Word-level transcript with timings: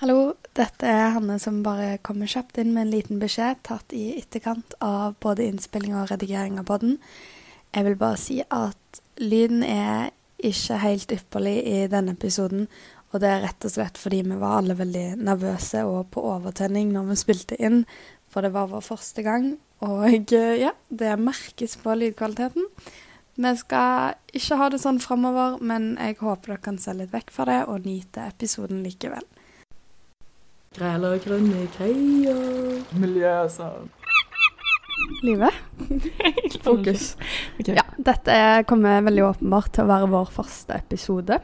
Hallo, 0.00 0.30
dette 0.56 0.88
er 0.88 1.10
Hanne 1.12 1.34
som 1.36 1.58
bare 1.60 1.98
kommer 2.00 2.24
kjapt 2.30 2.56
inn 2.56 2.70
med 2.72 2.86
en 2.86 2.92
liten 2.94 3.18
beskjed 3.20 3.58
tatt 3.68 3.92
i 3.92 4.14
etterkant 4.16 4.72
av 4.80 5.18
både 5.20 5.44
innspilling 5.44 5.92
og 5.92 6.06
redigering 6.08 6.54
av 6.56 6.64
poden. 6.70 6.94
Jeg 7.76 7.84
vil 7.84 7.98
bare 8.00 8.16
si 8.16 8.38
at 8.40 9.00
lyden 9.20 9.60
er 9.60 10.08
ikke 10.40 10.78
helt 10.80 11.12
ypperlig 11.12 11.52
i 11.68 11.82
denne 11.92 12.14
episoden, 12.16 12.64
og 13.12 13.20
det 13.20 13.28
er 13.28 13.44
rett 13.44 13.66
og 13.68 13.74
slett 13.74 14.00
fordi 14.00 14.22
vi 14.24 14.38
var 14.40 14.62
alle 14.62 14.78
veldig 14.78 15.04
nervøse 15.20 15.82
og 15.84 16.08
på 16.16 16.24
overtenning 16.30 16.94
når 16.94 17.10
vi 17.10 17.16
spilte 17.20 17.58
inn, 17.60 17.82
for 18.32 18.40
det 18.40 18.54
var 18.54 18.70
vår 18.72 18.86
første 18.86 19.26
gang, 19.26 19.50
og 19.84 20.32
ja, 20.32 20.72
det 20.88 21.18
merkes 21.20 21.76
på 21.82 21.98
lydkvaliteten. 22.00 22.72
Vi 23.36 23.52
skal 23.60 24.16
ikke 24.32 24.62
ha 24.62 24.70
det 24.72 24.80
sånn 24.80 25.02
framover, 25.04 25.60
men 25.60 25.92
jeg 26.00 26.22
håper 26.24 26.54
dere 26.54 26.64
kan 26.70 26.80
se 26.80 26.96
litt 26.96 27.12
vekk 27.12 27.36
fra 27.36 27.50
det 27.52 27.60
og 27.68 27.84
nyte 27.84 28.24
episoden 28.32 28.80
likevel. 28.88 29.28
Græler 30.78 31.16
grønne 31.18 31.64
greier. 31.74 32.36
Miljø, 32.94 33.26
altså. 33.26 33.64
Livet. 35.26 35.56
Fokus. 36.62 37.16
Okay. 37.58 37.74
Ja, 37.74 37.82
dette 37.98 38.36
kommer 38.70 39.02
veldig 39.02 39.24
åpenbart 39.32 39.72
til 39.74 39.82
å 39.82 39.90
være 39.90 40.12
vår 40.12 40.30
første 40.30 40.78
episode. 40.78 41.40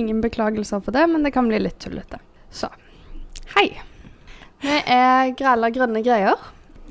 Ingen 0.00 0.24
beklagelser 0.24 0.80
for 0.80 0.96
det, 0.96 1.04
men 1.12 1.28
det 1.28 1.34
kan 1.36 1.52
bli 1.52 1.60
litt 1.60 1.76
tullete. 1.84 2.22
Så 2.48 2.72
hei. 3.58 3.68
Vi 4.64 4.80
er 4.80 5.36
Græla 5.36 5.68
grønne 5.76 6.00
greier. 6.06 6.40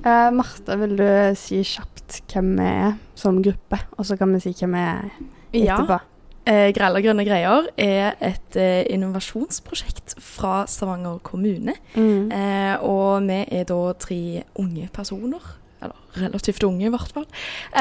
Uh, 0.05 0.30
Marte, 0.38 0.77
vil 0.84 0.94
du 1.02 1.08
si 1.34 1.63
kjapt 1.66 2.22
hvem 2.30 2.59
vi 2.59 2.73
er 2.86 3.00
som 3.17 3.41
gruppe, 3.41 3.81
og 3.97 4.05
så 4.05 4.22
kan 4.22 4.38
vi 4.38 4.45
si 4.45 4.53
hvem 4.53 4.77
vi 4.77 4.86
er 4.86 5.09
etterpå? 5.09 5.97
Ja. 5.97 6.03
Eh, 6.45 6.70
og 6.70 7.02
grønne 7.02 7.26
greier 7.26 7.70
er 7.81 8.16
et 8.22 8.58
eh, 8.59 8.86
innovasjonsprosjekt 8.94 10.13
fra 10.22 10.66
Stavanger 10.70 11.17
kommune. 11.26 11.73
Mm. 11.95 12.30
Eh, 12.30 12.76
og 12.86 13.26
vi 13.26 13.40
er 13.49 13.66
da 13.66 13.80
tre 13.98 14.44
unge 14.61 14.86
personer, 14.94 15.42
eller 15.81 16.22
relativt 16.22 16.64
unge 16.67 16.86
i 16.86 16.92
hvert 16.94 17.16
fall, 17.16 17.25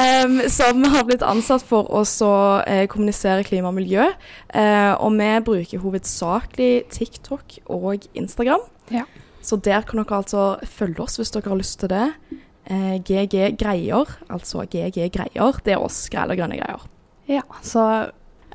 eh, 0.01 0.47
som 0.49 0.81
har 0.95 1.05
blitt 1.05 1.25
ansatt 1.25 1.65
for 1.67 1.91
å 1.93 2.01
eh, 2.65 2.87
kommunisere 2.89 3.45
klima 3.45 3.69
og 3.69 3.77
miljø. 3.77 4.09
Eh, 4.49 4.93
og 4.97 5.13
vi 5.19 5.29
bruker 5.45 5.85
hovedsakelig 5.85 6.87
TikTok 6.97 7.59
og 7.69 8.09
Instagram. 8.17 8.65
Ja. 8.89 9.05
Så 9.45 9.61
der 9.61 9.85
kan 9.85 10.01
dere 10.01 10.23
altså 10.23 10.55
følge 10.65 11.05
oss 11.05 11.19
hvis 11.21 11.33
dere 11.35 11.53
har 11.53 11.61
lyst 11.61 11.83
til 11.83 11.93
det. 11.93 12.09
GG 12.65 13.59
Greier, 13.61 14.09
altså 14.33 14.63
GG 14.65 15.11
Greier, 15.13 15.59
det 15.61 15.75
er 15.75 15.83
oss 15.85 16.07
Grella 16.09 16.33
grønne 16.33 16.57
greier. 16.57 16.87
Ja, 17.29 17.43
så 17.61 17.83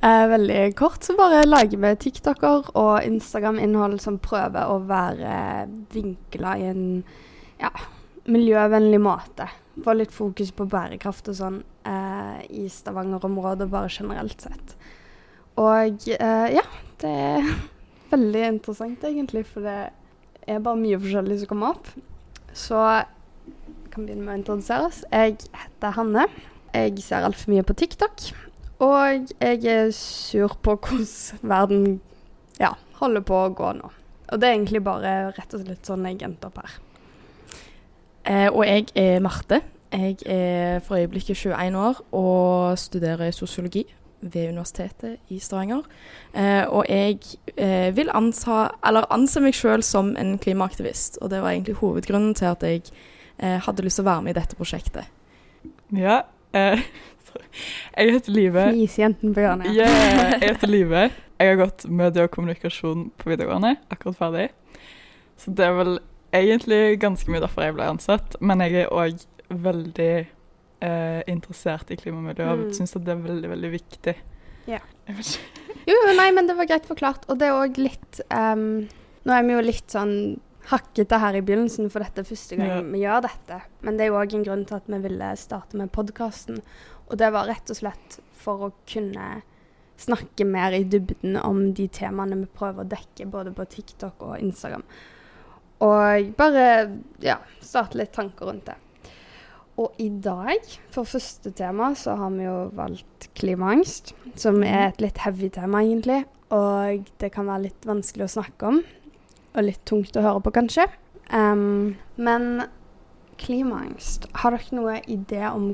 Eh, 0.03 0.27
veldig 0.27 0.77
kort 0.77 1.03
så 1.05 1.13
bare 1.17 1.43
lager 1.45 1.77
vi 1.79 1.97
TikToker 2.01 2.71
og 2.81 3.05
Instagram-innhold 3.05 3.99
som 4.01 4.17
prøver 4.23 4.73
å 4.73 4.79
være 4.89 5.67
vinkla 5.93 6.55
i 6.57 6.71
en 6.71 6.87
ja, 7.61 7.73
miljøvennlig 8.25 9.03
måte. 9.05 9.51
Få 9.85 9.99
litt 9.99 10.15
fokus 10.17 10.55
på 10.57 10.65
bærekraft 10.73 11.29
og 11.29 11.37
sånn 11.37 11.61
eh, 11.85 12.41
i 12.49 12.65
Stavanger-området 12.73 13.69
bare 13.69 13.93
generelt 13.93 14.49
sett. 14.49 14.75
Og 15.61 16.09
eh, 16.17 16.49
ja, 16.57 16.65
det 17.05 17.15
er 17.29 17.55
veldig 18.17 18.47
interessant 18.55 19.05
egentlig, 19.05 19.45
for 19.53 19.69
det 19.69 19.81
er 20.49 20.65
bare 20.65 20.81
mye 20.81 21.01
forskjellig 21.01 21.43
som 21.43 21.53
kommer 21.53 21.77
opp. 21.77 21.93
Så 22.57 22.81
vi 23.45 23.93
kan 23.93 24.07
begynne 24.07 24.25
med 24.25 24.33
å 24.33 24.41
introdusere 24.41 24.89
oss. 24.89 25.05
Jeg 25.13 25.43
heter 25.53 25.99
Hanne. 26.01 26.31
Jeg 26.73 27.03
ser 27.05 27.27
altfor 27.27 27.53
mye 27.53 27.69
på 27.69 27.77
TikTok. 27.77 28.31
Og 28.81 29.33
jeg 29.41 29.65
er 29.69 29.91
sur 29.93 30.57
på 30.63 30.77
hvordan 30.81 31.41
verden 31.43 32.01
ja, 32.61 32.73
holder 33.01 33.25
på 33.27 33.43
å 33.45 33.51
gå 33.57 33.73
nå. 33.77 33.91
Og 34.31 34.41
det 34.41 34.49
er 34.49 34.57
egentlig 34.57 34.83
bare 34.87 35.33
rett 35.37 35.55
og 35.57 35.65
slett 35.65 35.89
sånn 35.89 36.07
jeg 36.09 36.23
endte 36.25 36.49
opp 36.49 36.61
her. 36.63 36.79
Eh, 38.31 38.49
og 38.49 38.65
jeg 38.65 38.89
er 38.95 39.21
Marte. 39.25 39.61
Jeg 39.91 40.21
er 40.31 40.79
for 40.87 41.01
øyeblikket 41.01 41.37
21 41.37 41.77
år 41.77 41.99
og 42.15 42.79
studerer 42.79 43.33
sosiologi 43.35 43.85
ved 44.21 44.53
Universitetet 44.53 45.33
i 45.35 45.39
Stavanger. 45.43 45.83
Eh, 46.35 46.65
og 46.69 46.85
jeg 46.89 47.19
eh, 47.57 47.91
vil 47.97 48.13
anta, 48.15 48.69
eller 48.87 49.09
anse 49.13 49.43
meg 49.43 49.57
sjøl 49.57 49.83
som 49.85 50.15
en 50.21 50.37
klimaaktivist. 50.39 51.19
Og 51.21 51.33
det 51.33 51.43
var 51.43 51.53
egentlig 51.53 51.81
hovedgrunnen 51.81 52.37
til 52.39 52.53
at 52.53 52.63
jeg 52.63 52.85
eh, 53.39 53.59
hadde 53.65 53.85
lyst 53.85 54.01
til 54.01 54.07
å 54.07 54.11
være 54.13 54.27
med 54.27 54.37
i 54.37 54.41
dette 54.41 54.59
prosjektet. 54.61 55.11
Ja, 55.97 56.23
eh, 56.55 56.85
jeg 57.97 58.15
heter 58.17 58.37
Live. 58.37 58.67
Fisjenten 58.77 59.35
på 59.37 59.45
hjørnet. 59.45 59.71
Yeah, 59.75 60.37
jeg 60.37 60.43
heter 60.49 60.71
Live. 60.71 61.05
Jeg 61.41 61.55
har 61.55 61.61
gått 61.63 61.87
medie 61.89 62.27
og 62.27 62.33
kommunikasjon 62.35 63.07
på 63.17 63.31
videregående, 63.33 63.77
akkurat 63.93 64.19
ferdig. 64.19 64.49
Så 65.41 65.55
det 65.57 65.65
er 65.65 65.77
vel 65.79 65.95
egentlig 66.37 66.99
ganske 67.01 67.33
mye 67.33 67.41
derfor 67.43 67.65
jeg 67.65 67.77
ble 67.79 67.89
ansatt. 67.95 68.37
Men 68.45 68.63
jeg 68.65 68.83
er 68.83 68.93
òg 68.93 69.25
veldig 69.51 70.13
eh, 70.21 71.23
interessert 71.31 71.91
i 71.91 71.99
klima 72.01 72.21
og 72.21 72.29
miljø 72.29 72.51
og 72.51 72.67
mm. 72.67 72.75
syns 72.77 72.95
det 72.99 73.15
er 73.15 73.25
veldig, 73.25 73.51
veldig 73.55 73.73
viktig. 73.73 74.17
Ja. 74.69 74.83
jo, 75.89 75.99
nei, 76.15 76.29
men 76.37 76.47
det 76.49 76.57
var 76.59 76.69
greit 76.71 76.87
forklart. 76.89 77.27
Og 77.33 77.41
det 77.41 77.49
er 77.49 77.57
òg 77.57 77.81
litt 77.81 78.23
um, 78.29 78.87
Nå 79.27 79.35
er 79.37 79.45
vi 79.45 79.57
jo 79.57 79.65
litt 79.65 79.93
sånn 79.93 80.15
hakkete 80.71 81.19
her 81.21 81.37
i 81.37 81.43
begynnelsen, 81.45 81.91
for 81.93 82.05
dette 82.05 82.23
er 82.23 82.29
første 82.29 82.57
gang 82.57 82.71
ja. 82.71 82.79
vi 82.85 83.03
gjør 83.03 83.25
dette. 83.27 83.59
Men 83.85 83.99
det 83.99 84.07
er 84.07 84.13
jo 84.13 84.21
òg 84.21 84.37
en 84.37 84.47
grunn 84.47 84.65
til 84.69 84.79
at 84.79 84.89
vi 84.89 85.01
ville 85.03 85.31
starte 85.41 85.81
med 85.81 85.93
podkasten. 85.93 86.61
Og 87.11 87.19
det 87.19 87.31
var 87.35 87.49
rett 87.51 87.71
og 87.73 87.79
slett 87.79 88.21
for 88.41 88.69
å 88.69 88.75
kunne 88.89 89.41
snakke 90.01 90.47
mer 90.49 90.73
i 90.73 90.85
dybden 90.89 91.37
om 91.43 91.73
de 91.77 91.87
temaene 91.93 92.39
vi 92.41 92.49
prøver 92.57 92.85
å 92.85 92.91
dekke, 92.91 93.27
både 93.29 93.53
på 93.57 93.67
TikTok 93.69 94.23
og 94.29 94.39
Instagram. 94.41 94.85
Og 95.85 96.31
bare 96.39 96.65
ja, 97.25 97.39
starte 97.65 98.01
litt 98.01 98.15
tanker 98.17 98.49
rundt 98.49 98.69
det. 98.69 98.79
Og 99.81 99.97
i 100.03 100.11
dag, 100.13 100.65
for 100.93 101.09
første 101.09 101.53
tema, 101.57 101.93
så 101.97 102.17
har 102.21 102.33
vi 102.35 102.45
jo 102.45 102.57
valgt 102.77 103.31
klimaangst, 103.39 104.13
som 104.41 104.61
er 104.67 104.91
et 104.91 105.01
litt 105.01 105.21
heavy 105.25 105.49
tema, 105.53 105.81
egentlig. 105.85 106.25
Og 106.53 107.07
det 107.23 107.31
kan 107.33 107.49
være 107.49 107.69
litt 107.69 107.89
vanskelig 107.89 108.27
å 108.27 108.35
snakke 108.35 108.73
om, 108.73 108.83
og 109.55 109.65
litt 109.65 109.81
tungt 109.89 110.19
å 110.19 110.25
høre 110.25 110.43
på, 110.45 110.53
kanskje. 110.59 110.85
Um, 111.33 111.97
men 112.21 112.67
klimaangst, 113.41 114.29
har 114.43 114.53
dere 114.53 114.77
noe 114.77 114.99
idé 115.09 115.47
om 115.49 115.73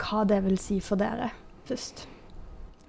hva 0.00 0.24
det 0.28 0.40
vil 0.46 0.56
si 0.60 0.80
for 0.84 1.00
dere, 1.00 1.30
først. 1.68 2.06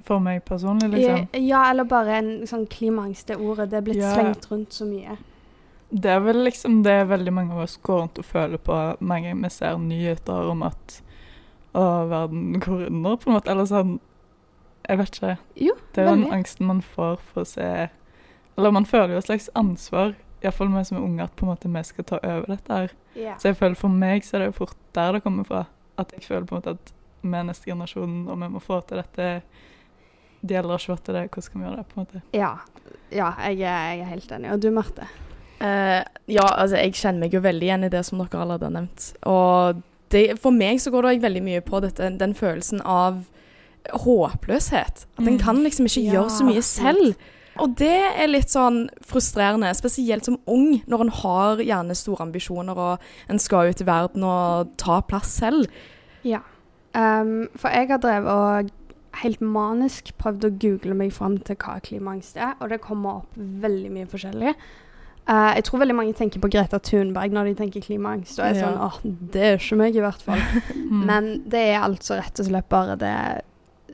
For 0.05 0.21
meg 0.23 0.41
personlig, 0.47 0.89
liksom? 0.95 1.27
Ja, 1.43 1.65
eller 1.69 1.85
bare 1.89 2.17
en 2.17 2.31
sånn 2.49 2.65
klimaangst, 2.71 3.27
det 3.29 3.37
ordet. 3.37 3.69
Det 3.71 3.77
er 3.81 3.85
blitt 3.85 4.01
ja. 4.01 4.15
slengt 4.15 4.47
rundt 4.49 4.73
så 4.73 4.87
mye. 4.89 5.17
Det 5.91 6.09
er 6.09 6.21
vel 6.23 6.45
liksom 6.45 6.81
det 6.85 6.95
veldig 7.09 7.33
mange 7.35 7.53
av 7.53 7.65
oss 7.65 7.75
går 7.83 8.05
rundt 8.05 8.19
og 8.21 8.25
føler 8.25 8.61
på 8.63 8.77
mange 9.03 9.33
vi 9.35 9.49
ser 9.51 9.79
nyheter 9.81 10.51
om 10.53 10.63
at 10.63 11.01
å, 11.75 11.83
verden 12.07 12.59
går 12.63 12.87
under, 12.87 13.17
på 13.19 13.29
en 13.29 13.37
måte. 13.37 13.51
Eller 13.51 13.67
sånn 13.67 13.97
Jeg 14.87 14.97
vet 14.99 15.19
ikke. 15.19 15.35
Jo, 15.67 15.75
det 15.93 16.01
er 16.01 16.09
jo 16.09 16.15
den 16.15 16.33
angsten 16.39 16.67
man 16.67 16.81
får 16.83 17.19
for 17.27 17.43
å 17.43 17.47
se 17.47 17.67
Eller 18.57 18.73
man 18.75 18.87
føler 18.87 19.13
jo 19.13 19.21
et 19.21 19.27
slags 19.27 19.49
ansvar, 19.55 20.15
iallfall 20.41 20.71
vi 20.73 20.85
som 20.87 20.97
er 20.97 21.05
unge, 21.05 21.27
at 21.27 21.35
på 21.37 21.45
en 21.45 21.51
måte 21.51 21.69
vi 21.71 21.83
skal 21.87 22.07
ta 22.07 22.19
over 22.23 22.49
dette 22.55 22.79
her. 22.79 22.95
Yeah. 23.15 23.37
Så 23.39 23.51
jeg 23.51 23.59
føler 23.59 23.77
for 23.79 24.01
meg 24.01 24.25
så 24.25 24.37
er 24.37 24.43
det 24.43 24.49
jo 24.51 24.57
fort 24.63 24.79
der 24.95 25.15
det 25.15 25.23
kommer 25.27 25.47
fra. 25.47 25.65
At 26.01 26.15
jeg 26.15 26.25
føler 26.25 26.47
på 26.49 26.55
en 26.55 26.63
måte 26.63 26.75
at 26.79 26.93
med 27.23 27.49
neste 27.49 27.71
generasjon, 27.71 28.23
og 28.29 28.39
vi 28.41 28.49
må 28.53 28.61
få 28.63 28.81
til 28.87 29.01
dette. 29.01 29.27
De 30.41 30.57
eldre 30.57 30.73
har 30.73 30.81
ikke 30.81 30.95
fått 30.95 31.03
til 31.09 31.17
det, 31.17 31.25
hvordan 31.29 31.47
skal 31.47 31.59
vi 31.59 31.67
gjøre 31.67 31.81
det? 31.81 31.87
på 31.89 31.97
en 31.97 32.05
måte? 32.05 32.23
Ja, 32.33 32.53
ja 33.13 33.33
jeg, 33.49 33.59
er, 33.61 33.91
jeg, 33.91 33.99
er, 33.99 34.13
helt 34.15 34.31
enig. 34.37 34.53
Og 34.53 34.63
du, 34.63 34.71
Marte? 34.73 35.09
Uh, 35.61 36.01
ja, 36.25 36.47
altså 36.47 36.79
jeg 36.79 36.95
kjenner 36.97 37.27
meg 37.27 37.35
jo 37.37 37.43
veldig 37.43 37.67
igjen 37.67 37.85
i 37.85 37.91
det 37.93 38.01
som 38.07 38.21
dere 38.23 38.41
allerede 38.41 38.69
har 38.69 38.75
nevnt. 38.79 39.11
Og 39.29 39.83
det, 40.11 40.23
for 40.41 40.55
meg 40.55 40.81
så 40.81 40.93
går 40.93 41.07
det 41.07 41.19
veldig 41.27 41.43
mye 41.45 41.61
på 41.65 41.83
dette, 41.83 42.09
den 42.19 42.33
følelsen 42.37 42.81
av 42.81 43.21
håpløshet. 43.89 45.05
At 45.17 45.21
en 45.21 45.37
mm. 45.37 45.43
kan 45.43 45.61
liksom 45.63 45.87
ikke 45.89 46.03
ja, 46.07 46.17
gjøre 46.17 46.33
så 46.33 46.47
mye 46.47 46.65
selv. 46.65 47.13
Og 47.61 47.73
det 47.77 47.91
er 47.91 48.29
litt 48.31 48.51
sånn 48.53 48.85
frustrerende, 49.05 49.71
spesielt 49.75 50.27
som 50.27 50.39
ung, 50.49 50.79
når 50.89 51.05
en 51.05 51.13
har 51.21 51.63
gjerne 51.65 51.97
store 51.97 52.25
ambisjoner 52.27 52.79
og 52.79 53.31
en 53.31 53.41
skal 53.41 53.71
ut 53.71 53.83
i 53.83 53.87
verden 53.87 54.25
og 54.27 54.71
ta 54.81 55.01
plass 55.05 55.35
selv. 55.41 55.67
Ja. 56.23 56.41
Um, 56.95 57.49
for 57.55 57.71
jeg 57.71 57.87
har 57.91 58.01
drevet 58.03 58.31
og 58.31 58.71
helt 59.21 59.41
manisk 59.43 60.13
prøvd 60.19 60.47
å 60.47 60.53
google 60.61 60.95
meg 60.97 61.11
fram 61.15 61.37
til 61.43 61.57
hva 61.59 61.79
klimaangst 61.83 62.39
er, 62.39 62.55
og 62.59 62.71
det 62.71 62.81
kommer 62.83 63.21
opp 63.21 63.35
veldig 63.35 63.91
mye 63.93 64.09
forskjellig. 64.11 64.55
Uh, 65.29 65.51
jeg 65.55 65.67
tror 65.67 65.83
veldig 65.83 65.95
mange 65.95 66.15
tenker 66.17 66.41
på 66.41 66.49
Greta 66.51 66.79
Thunberg 66.81 67.35
når 67.35 67.51
de 67.51 67.55
tenker 67.61 67.85
klimaangst, 67.85 68.39
og 68.39 68.47
er 68.47 68.57
ja. 68.57 68.65
sånn 68.65 68.81
åh, 68.81 68.99
det 69.35 69.45
er 69.45 69.59
ikke 69.59 69.79
meg, 69.79 69.95
i 69.95 70.03
hvert 70.03 70.25
fall. 70.25 70.41
mm. 70.75 71.01
Men 71.07 71.31
det 71.51 71.63
er 71.71 71.85
altså 71.85 72.17
rett 72.19 72.41
og 72.41 72.49
slett 72.49 72.69
bare 72.71 72.97
det 72.99 73.15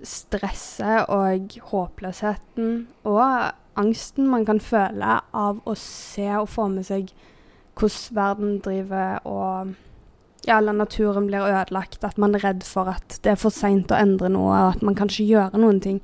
stresset 0.06 1.10
og 1.10 1.56
håpløsheten 1.72 2.74
og 3.10 3.24
angsten 3.78 4.28
man 4.30 4.46
kan 4.46 4.60
føle 4.62 5.18
av 5.34 5.62
å 5.66 5.74
se 5.78 6.28
og 6.38 6.50
få 6.54 6.68
med 6.70 6.86
seg 6.86 7.10
hvordan 7.78 8.18
verden 8.18 8.54
driver 8.66 9.26
og 9.30 9.74
ja, 10.48 10.58
eller 10.58 10.74
naturen 10.74 11.28
blir 11.28 11.44
ødelagt, 11.44 12.04
at 12.08 12.18
man 12.18 12.36
er 12.38 12.46
redd 12.46 12.64
for 12.64 12.88
at 12.88 13.20
det 13.24 13.34
er 13.34 13.42
for 13.42 13.52
seint 13.54 13.92
å 13.92 14.00
endre 14.00 14.32
noe, 14.32 14.54
og 14.56 14.78
at 14.78 14.86
man 14.86 14.96
kan 14.96 15.12
ikke 15.12 15.28
gjøre 15.28 15.60
noen 15.60 15.82
ting. 15.84 16.00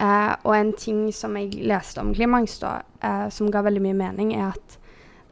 Eh, 0.00 0.32
og 0.42 0.54
en 0.56 0.72
ting 0.78 1.04
som 1.14 1.36
jeg 1.38 1.52
leste 1.68 2.00
om 2.00 2.14
klimaangst, 2.16 2.64
da, 2.64 2.80
eh, 3.04 3.28
som 3.30 3.52
ga 3.52 3.62
veldig 3.62 3.84
mye 3.84 3.98
mening, 3.98 4.32
er 4.34 4.54
at 4.54 4.78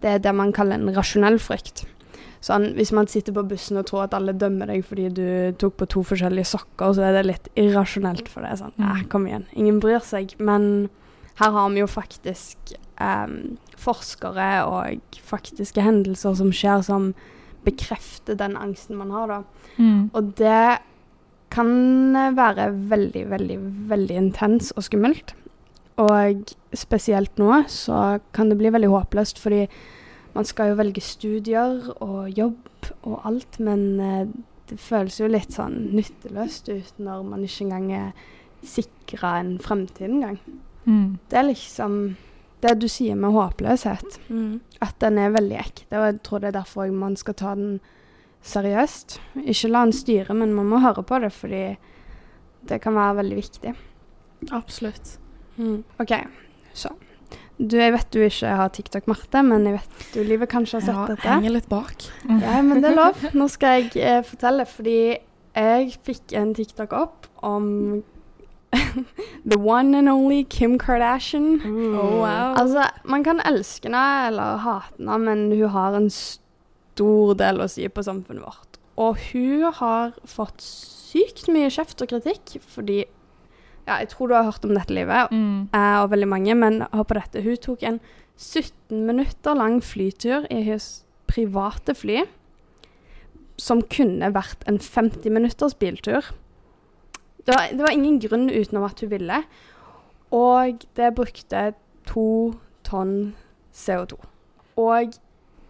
det 0.05 0.11
er 0.11 0.23
det 0.27 0.35
man 0.37 0.53
kaller 0.53 0.79
en 0.79 0.95
rasjonell 0.95 1.41
frykt. 1.41 1.87
Sånn, 2.43 2.73
hvis 2.75 2.91
man 2.93 3.07
sitter 3.07 3.35
på 3.35 3.45
bussen 3.47 3.79
og 3.79 3.87
tror 3.87 4.05
at 4.05 4.15
alle 4.19 4.35
dømmer 4.35 4.67
deg 4.67 4.83
fordi 4.85 5.09
du 5.15 5.27
tok 5.63 5.77
på 5.79 5.87
to 5.95 6.03
forskjellige 6.07 6.51
sokker, 6.51 6.93
så 6.97 7.05
er 7.07 7.17
det 7.17 7.27
litt 7.29 7.51
irrasjonelt 7.55 8.29
for 8.29 8.45
det. 8.45 8.57
Sånn, 8.59 8.75
eh, 8.83 9.05
kom 9.09 9.29
igjen, 9.31 9.47
ingen 9.55 9.79
bryr 9.81 10.03
seg. 10.05 10.35
Men 10.43 10.91
her 11.41 11.55
har 11.55 11.71
vi 11.71 11.81
jo 11.81 11.89
faktisk 11.89 12.75
um, 13.01 13.57
forskere 13.79 14.49
og 14.69 15.21
faktiske 15.25 15.81
hendelser 15.81 16.35
som 16.37 16.51
skjer, 16.53 16.83
som 16.85 17.15
bekrefter 17.67 18.39
den 18.39 18.57
angsten 18.59 18.99
man 18.99 19.13
har, 19.15 19.31
da. 19.31 19.71
Mm. 19.77 20.11
Og 20.13 20.33
det 20.39 20.81
kan 21.53 21.73
være 22.37 22.71
veldig, 22.91 23.25
veldig, 23.31 23.59
veldig 23.91 24.17
intens 24.17 24.73
og 24.77 24.87
skummelt. 24.87 25.35
Og 26.01 26.55
spesielt 26.75 27.37
nå 27.41 27.65
så 27.69 28.19
kan 28.33 28.49
det 28.49 28.59
bli 28.61 28.73
veldig 28.73 28.89
håpløst, 28.93 29.41
fordi 29.43 29.67
man 30.33 30.49
skal 30.49 30.73
jo 30.73 30.79
velge 30.81 31.05
studier 31.05 31.93
og 32.01 32.31
jobb 32.33 32.89
og 33.05 33.21
alt, 33.29 33.59
men 33.61 33.83
eh, 34.01 34.31
det 34.71 34.79
føles 34.81 35.19
jo 35.21 35.29
litt 35.29 35.53
sånn 35.53 35.91
nytteløst 35.93 36.71
ut 36.73 37.03
når 37.03 37.27
man 37.29 37.45
ikke 37.45 37.67
engang 37.67 37.91
er 37.93 38.29
sikra 38.65 39.37
en 39.43 39.59
fremtid 39.61 40.09
engang. 40.09 40.39
Mm. 40.87 41.19
Det 41.29 41.39
er 41.39 41.51
liksom 41.51 41.99
det 42.63 42.77
du 42.81 42.89
sier 42.91 43.19
med 43.19 43.35
håpløshet. 43.35 44.19
Mm. 44.29 44.61
At 44.85 44.99
den 45.03 45.19
er 45.19 45.35
veldig 45.35 45.59
ekte, 45.61 45.91
og 45.99 46.07
jeg 46.09 46.21
tror 46.27 46.43
det 46.43 46.53
er 46.53 46.61
derfor 46.61 46.93
man 46.95 47.17
skal 47.19 47.39
ta 47.39 47.55
den 47.59 47.81
seriøst. 48.47 49.19
Ikke 49.45 49.71
la 49.71 49.85
den 49.87 49.97
styre, 49.97 50.35
men 50.35 50.55
man 50.55 50.71
må 50.71 50.83
høre 50.83 51.05
på 51.07 51.21
det, 51.23 51.33
fordi 51.35 51.65
det 52.69 52.81
kan 52.83 52.95
være 52.99 53.21
veldig 53.23 53.39
viktig. 53.39 53.75
Absolutt. 54.51 55.17
Mm. 55.57 55.83
OK, 56.03 56.15
så 56.75 56.95
du, 57.63 57.77
jeg 57.79 57.93
vet 57.95 58.09
du 58.15 58.23
ikke 58.25 58.55
har 58.59 58.71
TikTok, 58.75 59.09
Marte, 59.11 59.43
men 59.47 59.67
jeg 59.69 59.77
vet 59.77 60.07
du 60.15 60.23
Livet 60.27 60.51
kanskje 60.51 60.81
har 60.81 60.87
sett 60.87 60.97
ja, 60.97 61.05
dette. 61.13 61.27
Jeg 61.27 61.43
henger 61.43 61.55
litt 61.59 61.69
bak. 61.71 62.07
Ja, 62.27 62.57
men 62.65 62.81
det 62.83 62.91
er 62.91 62.97
lov. 62.97 63.27
Nå 63.39 63.47
skal 63.53 63.83
jeg 63.83 63.93
eh, 64.01 64.23
fortelle, 64.27 64.67
fordi 64.67 64.97
jeg 65.53 65.93
fikk 66.07 66.35
en 66.39 66.55
TikTok 66.57 66.97
opp 66.97 67.29
om 67.45 67.69
The 69.53 69.59
one 69.59 69.95
and 69.95 70.09
only 70.09 70.45
Kim 70.45 70.79
Kardashian. 70.79 71.61
Mm. 71.61 71.97
Oh, 71.99 72.21
wow. 72.23 72.55
Altså, 72.57 72.87
man 73.05 73.25
kan 73.25 73.41
elske 73.45 73.89
henne 73.91 74.29
eller 74.29 74.61
hate 74.63 74.97
henne, 74.99 75.19
men 75.19 75.49
hun 75.53 75.69
har 75.75 75.97
en 75.99 76.11
stor 76.13 77.35
del 77.41 77.63
å 77.63 77.69
si 77.71 77.89
på 77.89 78.05
samfunnet 78.07 78.45
vårt. 78.45 78.79
Og 79.01 79.19
hun 79.33 79.73
har 79.81 80.15
fått 80.29 80.63
sykt 80.63 81.49
mye 81.53 81.71
kjeft 81.73 82.01
og 82.05 82.13
kritikk 82.13 82.59
fordi 82.73 83.03
ja, 83.83 83.97
jeg 83.99 84.13
tror 84.13 84.31
du 84.31 84.37
har 84.37 84.47
hørt 84.47 84.65
om 84.65 84.77
dette 84.77 84.95
livet, 84.95 85.33
mm. 85.35 85.73
eh, 85.75 85.97
og 86.05 86.13
veldig 86.13 86.29
mange, 86.31 86.55
men 86.55 86.85
hør 86.93 87.09
på 87.09 87.17
dette. 87.19 87.43
Hun 87.43 87.59
tok 87.59 87.83
en 87.83 87.99
17 88.39 89.01
minutter 89.09 89.59
lang 89.59 89.81
flytur 89.83 90.47
i 90.51 90.61
hennes 90.63 91.03
private 91.31 91.97
fly, 91.99 92.23
som 93.59 93.83
kunne 93.91 94.31
vært 94.35 94.63
en 94.71 94.79
50 94.79 95.35
minutters 95.35 95.75
biltur. 95.79 96.31
Det 97.47 97.55
var, 97.57 97.71
det 97.73 97.83
var 97.83 97.95
ingen 97.95 98.21
grunn 98.23 98.51
utenom 98.51 98.87
at 98.87 99.01
hun 99.03 99.11
ville. 99.11 99.43
Og 100.33 100.85
det 100.97 101.15
brukte 101.17 101.73
to 102.09 102.55
tonn 102.87 103.35
CO2. 103.75 104.17
Og 104.81 105.19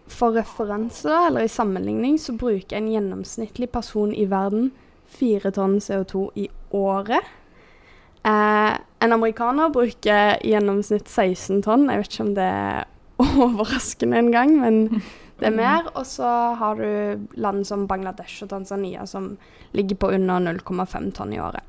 for 0.07 0.35
referanse, 0.35 1.11
eller 1.27 1.47
i 1.47 1.51
sammenligning, 1.51 2.19
så 2.19 2.35
bruker 2.37 2.77
en 2.77 2.91
gjennomsnittlig 2.91 3.69
person 3.73 4.13
i 4.13 4.25
verden 4.29 4.71
fire 5.13 5.51
tonn 5.53 5.79
CO2 5.81 6.27
i 6.35 6.47
året. 6.73 7.21
Eh, 8.23 8.73
en 9.03 9.13
amerikaner 9.13 9.71
bruker 9.73 10.37
i 10.41 10.53
gjennomsnitt 10.53 11.09
16 11.09 11.63
tonn. 11.65 11.89
Jeg 11.91 12.01
vet 12.01 12.13
ikke 12.13 12.27
om 12.27 12.35
det 12.37 12.47
er 12.47 12.85
overraskende 13.43 14.21
engang, 14.23 14.55
men 14.61 14.79
det 15.39 15.49
er 15.49 15.55
mer. 15.55 15.89
Og 15.97 16.05
så 16.07 16.29
har 16.59 16.79
du 16.79 17.27
land 17.39 17.65
som 17.67 17.87
Bangladesh 17.89 18.45
og 18.45 18.51
Tanzania 18.53 19.05
som 19.09 19.33
ligger 19.73 19.99
på 19.99 20.11
under 20.13 20.39
0,5 20.53 21.11
tonn 21.17 21.33
i 21.33 21.41
året. 21.41 21.63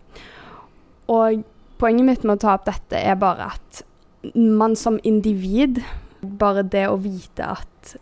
Og 1.10 1.44
poenget 1.80 2.06
mitt 2.06 2.24
med 2.24 2.38
å 2.38 2.42
ta 2.44 2.54
opp 2.58 2.68
dette 2.68 3.00
er 3.00 3.16
bare 3.20 3.50
at 3.56 3.82
man 4.34 4.76
som 4.76 4.98
individ, 5.04 5.82
bare 6.22 6.64
det 6.64 6.86
å 6.88 7.00
vite 7.00 7.48
at 7.56 7.96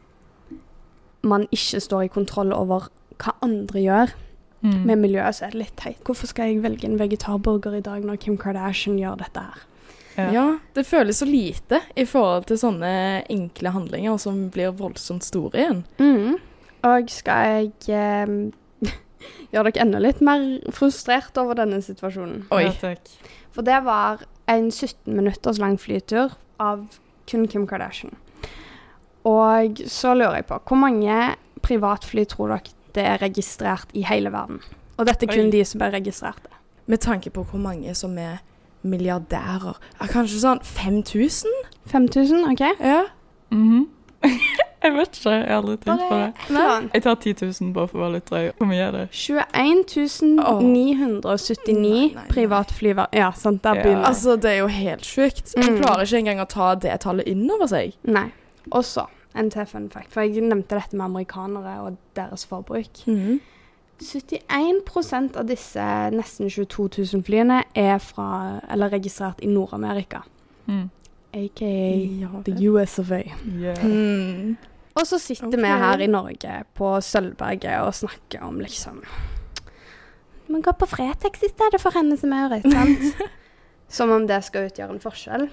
man 1.26 1.47
ikke 1.55 1.81
står 1.82 2.06
i 2.06 2.12
kontroll 2.12 2.53
over 2.55 2.91
hva 3.23 3.35
andre 3.43 3.82
gjør, 3.82 4.14
mm. 4.62 4.79
med 4.87 5.03
miljøet, 5.03 5.38
så 5.38 5.47
er 5.47 5.55
det 5.55 5.62
litt 5.64 5.76
teit. 5.79 6.00
Hvorfor 6.06 6.31
skal 6.31 6.50
jeg 6.50 6.62
velge 6.64 6.88
en 6.88 6.99
vegetarburger 7.00 7.79
i 7.79 7.85
dag 7.85 8.06
når 8.06 8.20
Kim 8.23 8.38
Kardashian 8.38 8.99
gjør 9.00 9.20
dette 9.23 9.44
her? 9.47 9.67
Ja. 10.17 10.26
ja. 10.32 10.47
det 10.76 10.85
føles 10.87 11.23
så 11.23 11.29
lite 11.29 11.81
i 11.97 12.05
forhold 12.09 12.49
til 12.50 12.59
sånne 12.61 12.94
enkle 13.32 13.73
handlinger 13.75 14.19
som 14.20 14.49
blir 14.53 14.75
voldsomt 14.76 15.25
store 15.25 15.62
igjen. 15.62 15.85
Mm. 16.03 16.41
Og 16.88 17.12
skal 17.12 17.47
jeg 17.49 17.70
eh, 17.94 18.91
gjøre 19.55 19.70
dere 19.70 19.85
enda 19.87 20.03
litt 20.03 20.20
mer 20.25 20.44
frustrert 20.75 21.38
over 21.41 21.59
denne 21.59 21.81
situasjonen? 21.85 22.44
Oi. 22.53 22.67
Ja, 22.69 22.94
For 23.55 23.67
det 23.67 23.79
var 23.87 24.26
en 24.50 24.70
17 24.70 25.14
minutters 25.14 25.62
lang 25.62 25.79
flytur 25.81 26.37
av 26.61 26.85
kun 27.31 27.49
Kim 27.49 27.67
Kardashian. 27.70 28.17
Og 29.29 29.79
så 29.87 30.17
lurer 30.19 30.41
jeg 30.41 30.49
på, 30.50 30.59
hvor 30.67 30.81
mange 30.82 31.19
privatfly 31.62 32.25
tror 32.26 32.56
dere 32.56 32.79
det 32.93 33.05
er 33.09 33.23
registrert 33.23 33.93
i 33.97 34.03
hele 34.05 34.32
verden. 34.32 34.61
Og 35.00 35.06
dette 35.09 35.25
er 35.25 35.32
kun 35.32 35.49
Oi. 35.49 35.53
de 35.55 35.62
som 35.64 35.82
er 35.85 35.94
registrerte. 35.94 36.50
Med 36.87 37.00
tanke 37.00 37.31
på 37.32 37.44
hvor 37.49 37.61
mange 37.62 37.94
som 37.97 38.19
er 38.19 38.43
milliardærer. 38.82 39.79
Er 40.00 40.12
kanskje 40.12 40.43
sånn 40.43 40.62
5000? 40.67 41.50
5000, 41.93 42.44
OK. 42.52 42.61
Ja. 42.81 43.02
Mm 43.52 43.64
-hmm. 43.70 43.88
jeg 44.82 44.93
vet 44.94 45.17
ikke, 45.19 45.31
jeg 45.31 45.46
har 45.46 45.56
aldri 45.56 45.76
tenkt 45.76 46.02
på 46.08 46.14
det. 46.14 46.32
Nei. 46.50 46.90
Jeg 46.94 47.02
tar 47.02 47.14
10 47.14 47.34
000 47.61 47.73
bare 47.75 47.88
for 47.88 47.99
å 47.99 48.02
være 48.02 48.12
litt 48.12 48.31
drøy. 48.31 48.50
Hvor 48.58 48.67
mye 48.67 48.82
er 48.87 48.93
det? 48.93 49.08
21 49.12 50.37
979 50.62 52.17
oh. 52.17 52.29
privatflyver. 52.29 53.06
Ja, 53.12 53.32
sant, 53.37 53.64
der 53.64 53.75
ja. 53.75 53.82
begynner 53.82 54.05
Altså, 54.05 54.37
det 54.37 54.50
er 54.50 54.58
jo 54.58 54.67
helt 54.67 55.06
sjukt. 55.06 55.55
Mm. 55.56 55.82
klarer 55.82 56.02
ikke 56.02 56.19
engang 56.19 56.40
å 56.40 56.44
ta 56.44 56.75
det 56.75 57.00
tallet 57.00 57.26
inn 57.26 57.50
over 57.50 57.67
seg. 57.67 57.93
Nei. 58.02 58.31
Og 58.70 58.85
så 58.85 59.06
en 59.35 59.50
til 59.50 59.67
fun 59.67 59.90
fact, 59.90 60.12
for 60.12 60.20
jeg 60.20 60.44
nevnte 60.44 60.76
dette 60.76 60.96
med 60.96 61.06
amerikanere 61.06 61.78
og 61.81 61.96
deres 62.17 62.44
forbruk. 62.46 63.05
Mm. 63.06 63.40
71% 64.00 65.36
av 65.38 65.46
disse 65.46 65.84
nesten 66.14 66.50
22 66.50 66.88
000 66.98 67.24
flyene 67.26 67.62
er 67.78 67.98
fra, 68.02 68.58
eller 68.70 68.90
registrert 68.90 69.42
i 69.42 69.50
Nord-Amerika. 69.50 70.22
Mm. 70.66 70.88
Aka 71.32 71.70
ja, 72.20 72.42
the 72.44 72.68
US 72.68 72.98
of 72.98 73.12
A. 73.12 73.22
Yeah. 73.46 73.84
Mm. 73.84 74.56
Og 74.92 75.06
så 75.08 75.18
sitter 75.18 75.46
okay. 75.48 75.62
vi 75.62 75.68
her 75.84 76.02
i 76.04 76.06
Norge 76.06 76.56
på 76.76 76.90
Sølvberget 77.00 77.80
og 77.80 77.94
snakker 77.96 78.42
om 78.44 78.61
liksom 78.61 79.00
Man 80.52 80.62
går 80.62 80.75
på 80.76 80.87
Fretex 80.87 81.42
i 81.46 81.49
stedet 81.49 81.80
for 81.80 81.94
henne 81.96 82.16
som 82.20 82.32
er 82.32 82.50
Maurits, 82.50 82.68
sant? 82.75 83.30
som 83.96 84.11
om 84.12 84.26
det 84.28 84.42
skal 84.44 84.68
utgjøre 84.68 84.99
en 84.99 85.00
forskjell. 85.00 85.46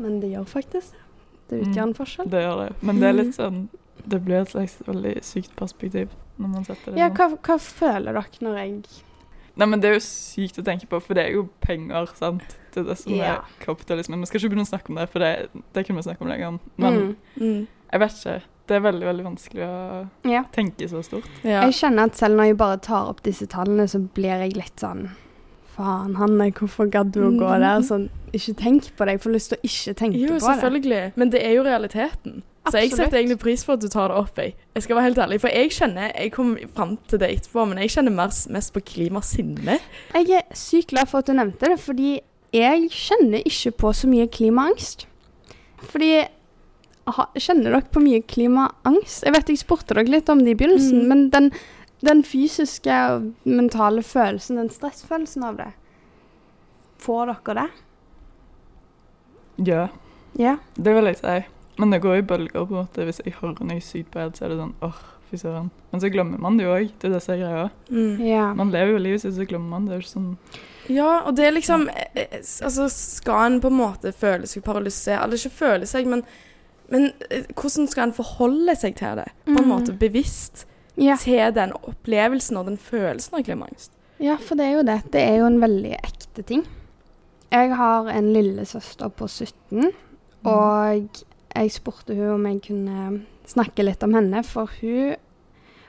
Men 0.00 0.20
det 0.22 0.30
gjør 0.32 0.46
faktisk 0.48 0.94
det. 0.94 1.06
Det 1.50 1.58
utgjør 1.66 1.82
en 1.88 1.94
forskjell. 1.98 2.30
Det 2.30 2.40
gjør 2.44 2.60
det. 2.62 2.68
Men 2.80 3.00
det 3.02 3.08
er 3.08 3.16
litt 3.18 3.34
sånn 3.36 3.64
Det 4.04 4.20
blir 4.24 4.42
et 4.42 4.52
slags 4.52 4.78
veldig 4.86 5.14
sykt 5.26 5.54
perspektiv 5.58 6.12
når 6.40 6.52
man 6.54 6.66
setter 6.66 6.94
det 6.94 7.00
Ja, 7.00 7.10
hva, 7.14 7.30
hva 7.36 7.56
føler 7.60 8.16
dere 8.16 8.44
når 8.46 8.58
jeg 8.62 8.74
Nei, 9.60 9.66
men 9.66 9.80
Det 9.82 9.90
er 9.90 9.98
jo 9.98 10.04
sykt 10.04 10.60
å 10.60 10.64
tenke 10.64 10.86
på, 10.88 11.00
for 11.04 11.18
det 11.18 11.26
er 11.26 11.34
jo 11.36 11.48
penger, 11.60 12.08
sant. 12.16 12.54
Det 12.72 12.80
er 12.80 12.86
det 12.86 12.96
som 13.00 13.12
ja. 13.12 13.32
er 13.34 13.58
kapitalismen. 13.60 14.22
Vi 14.22 14.30
skal 14.30 14.40
ikke 14.40 14.52
begynne 14.54 14.64
å 14.64 14.70
snakke 14.70 14.92
om 14.92 15.00
det, 15.00 15.08
for 15.10 15.24
det, 15.24 15.32
det 15.74 15.82
kunne 15.84 16.00
vi 16.00 16.06
snakke 16.06 16.24
om 16.24 16.30
lenger. 16.30 16.60
Men 16.80 16.96
mm. 16.96 17.10
Mm. 17.42 17.58
jeg 17.90 18.02
vet 18.04 18.20
ikke. 18.20 18.36
Det 18.70 18.76
er 18.78 18.84
veldig 18.84 19.08
veldig 19.08 19.24
vanskelig 19.26 19.64
å 19.66 19.72
ja. 20.30 20.44
tenke 20.54 20.86
så 20.88 21.02
stort. 21.02 21.26
Ja. 21.42 21.64
Jeg 21.66 21.74
kjenner 21.80 22.06
at 22.06 22.20
selv 22.20 22.38
når 22.38 22.52
jeg 22.52 22.60
bare 22.60 22.78
tar 22.86 23.10
opp 23.10 23.24
disse 23.26 23.48
tallene, 23.50 23.88
så 23.90 23.98
blir 23.98 24.46
jeg 24.46 24.54
litt 24.54 24.78
sånn 24.80 25.08
Faen, 25.74 26.14
Hanne, 26.18 26.50
hvorfor 26.54 26.88
gadd 26.92 27.12
du 27.14 27.20
å 27.24 27.32
gå 27.34 27.46
mm. 27.46 27.62
der? 27.62 27.82
Sånn, 27.86 28.06
ikke 28.36 28.54
tenk 28.58 28.88
på 28.94 29.06
det. 29.06 29.16
Jeg 29.16 29.22
får 29.24 29.34
lyst 29.34 29.52
til 29.52 29.58
å 29.58 29.68
ikke 29.68 29.94
tenke 29.98 30.20
jo, 30.20 30.30
på 30.30 30.36
det. 30.36 30.40
Jo, 30.40 30.46
selvfølgelig. 30.46 31.02
Men 31.20 31.34
det 31.34 31.42
er 31.46 31.54
jo 31.56 31.66
realiteten. 31.66 32.40
Absolutt. 32.60 32.72
Så 32.72 32.80
jeg 32.82 32.90
setter 32.92 33.18
egentlig 33.18 33.38
pris 33.40 33.62
på 33.64 33.72
at 33.72 33.80
du 33.80 33.88
tar 33.88 34.12
det 34.12 34.16
opp. 34.20 34.38
Jeg, 34.38 34.54
jeg 34.74 34.84
skal 34.84 34.96
være 34.96 35.04
helt 35.08 35.18
ærlig, 35.18 35.38
for 35.40 35.48
jeg 35.48 35.70
kjenner 35.72 36.10
Jeg 36.12 36.32
kommer 36.32 36.66
fram 36.74 36.96
til 37.08 37.20
det 37.22 37.30
etterpå, 37.34 37.64
men 37.64 37.78
jeg 37.80 37.90
kjenner 37.94 38.12
mest, 38.12 38.50
mest 38.52 38.74
på 38.74 38.82
klimasinne. 38.84 39.78
Jeg 40.14 40.42
er 40.42 40.58
sykt 40.58 40.92
glad 40.92 41.08
for 41.08 41.22
at 41.22 41.30
du 41.30 41.32
nevnte 41.32 41.72
det, 41.72 41.78
fordi 41.80 42.18
jeg 42.52 42.90
kjenner 42.92 43.46
ikke 43.46 43.72
på 43.80 43.92
så 43.96 44.10
mye 44.10 44.26
klimaangst. 44.28 45.06
Fordi 45.88 46.12
aha, 47.08 47.26
Kjenner 47.38 47.72
dere 47.72 47.86
på 47.92 48.02
mye 48.04 48.22
klimaangst? 48.28 49.24
Jeg 49.24 49.34
vet 49.34 49.52
jeg 49.52 49.62
spurte 49.62 49.94
dere 49.94 50.10
litt 50.10 50.28
om 50.28 50.42
det 50.44 50.54
i 50.54 50.58
begynnelsen, 50.58 51.04
mm. 51.04 51.08
men 51.08 51.22
den, 51.32 51.48
den 52.04 52.24
fysiske 52.26 52.98
og 53.14 53.30
mentale 53.48 54.04
følelsen, 54.06 54.60
den 54.60 54.72
stressfølelsen 54.74 55.46
av 55.48 55.56
det, 55.62 55.70
får 57.00 57.32
dere 57.32 57.56
det? 57.62 57.66
Ja. 59.70 59.88
ja. 60.38 60.58
Det 60.76 60.94
vil 60.96 61.10
jeg 61.10 61.20
si. 61.22 61.38
Men 61.80 61.90
det 61.94 62.02
går 62.04 62.18
i 62.20 62.26
bølger. 62.28 62.66
på 62.66 62.74
en 62.76 62.82
måte. 62.84 63.04
Hvis 63.08 63.20
jeg 63.24 63.34
hører 63.40 63.64
noe 63.64 63.80
sykt 63.84 64.10
på 64.12 64.20
Ed, 64.22 64.36
så 64.38 64.44
er 64.46 64.52
det 64.52 64.58
sånn 64.60 64.74
åh, 64.86 64.98
fy 65.30 65.38
søren. 65.40 65.70
Men 65.92 66.00
så 66.02 66.10
glemmer 66.12 66.38
man 66.42 66.58
det 66.58 66.66
jo 66.66 66.74
òg. 66.74 66.90
Det 67.00 67.08
er 67.08 67.14
det 67.14 67.22
som 67.24 67.34
er 67.34 67.40
greia. 67.44 67.64
Mm. 67.90 68.20
Yeah. 68.20 68.50
Man 68.58 68.72
lever 68.74 68.92
jo 68.96 69.00
livet 69.06 69.22
sitt, 69.24 69.34
så 69.38 69.46
glemmer 69.48 69.72
man 69.76 69.86
det. 69.88 69.96
er 69.96 70.04
ikke 70.04 70.12
sånn 70.14 70.36
Ja, 70.90 71.10
og 71.28 71.36
det 71.38 71.44
er 71.46 71.52
liksom 71.54 71.84
eh, 71.92 72.08
eh, 72.18 72.40
Altså, 72.66 72.88
skal 72.90 73.46
en 73.46 73.60
på 73.62 73.70
en 73.70 73.76
måte 73.78 74.10
føle 74.16 74.48
seg 74.50 74.64
paralysert 74.66 75.22
Eller 75.22 75.38
ikke 75.38 75.52
føle 75.60 75.86
seg, 75.86 76.08
men, 76.10 76.24
men 76.90 77.12
eh, 77.30 77.44
hvordan 77.54 77.86
skal 77.92 78.08
en 78.08 78.16
forholde 78.16 78.74
seg 78.80 78.96
til 78.98 79.20
det? 79.22 79.28
På 79.46 79.54
en 79.54 79.62
Mm. 79.68 79.70
måte 79.70 79.94
bevisst 80.00 80.64
yeah. 80.98 81.16
til 81.22 81.54
den 81.54 81.72
opplevelsen 81.78 82.56
og 82.58 82.66
den 82.66 82.76
følelsen 82.76 83.38
av 83.38 83.44
klimaangst. 83.46 83.92
ja, 84.18 84.34
for 84.36 84.58
det 84.58 84.66
er 84.66 84.74
jo 84.80 84.82
det. 84.82 84.98
Det 85.14 85.22
er 85.22 85.36
jo 85.38 85.46
en 85.46 85.60
veldig 85.62 85.94
ekte 86.02 86.42
ting. 86.44 86.66
Jeg 87.52 87.70
har 87.74 88.06
en 88.12 88.32
lillesøster 88.34 89.08
på 89.16 89.26
17, 89.28 89.92
og 90.44 91.22
jeg 91.54 91.72
spurte 91.74 92.14
hun 92.14 92.36
om 92.36 92.46
jeg 92.46 92.62
kunne 92.68 93.08
snakke 93.50 93.84
litt 93.84 94.02
om 94.06 94.14
henne, 94.14 94.44
for 94.46 94.70
hun 94.80 95.16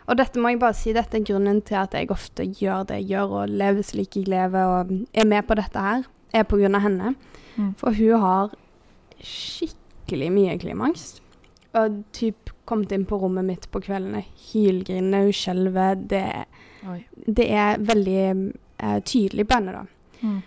Og 0.09 0.17
dette 0.17 0.41
må 0.41 0.49
jeg 0.49 0.59
bare 0.59 0.75
si, 0.75 0.91
dette 0.91 1.15
er 1.15 1.23
grunnen 1.23 1.61
til 1.63 1.77
at 1.77 1.93
jeg 1.95 2.09
ofte 2.11 2.43
gjør 2.43 2.87
det 2.89 2.97
jeg 2.99 3.11
gjør, 3.13 3.35
og 3.43 3.51
lever 3.53 3.85
slik 3.85 4.17
jeg 4.17 4.27
lever, 4.27 4.65
og 4.65 4.89
er 5.13 5.27
med 5.29 5.45
på 5.47 5.55
dette 5.55 5.79
her, 5.79 6.01
er 6.33 6.43
på 6.43 6.57
grunn 6.59 6.75
av 6.75 6.83
henne. 6.83 7.13
Mm. 7.55 7.69
For 7.79 7.95
hun 7.95 8.19
har 8.19 8.55
skikkelig 9.23 10.31
mye 10.33 10.57
klimaangst. 10.59 11.21
Og 11.77 12.01
typ 12.17 12.51
kommet 12.67 12.91
inn 12.91 13.05
på 13.07 13.21
rommet 13.21 13.45
mitt 13.45 13.69
på 13.71 13.79
kveldene, 13.85 14.25
hylgrinende, 14.49 15.21
hun 15.29 15.37
skjelver. 15.37 16.01
Det, 16.11 16.25
det 17.27 17.47
er 17.53 17.79
veldig 17.79 18.25
uh, 18.83 18.99
tydelig 19.05 19.47
på 19.47 19.61
henne, 19.61 19.77
da. 19.77 19.85
Mm. 20.25 20.41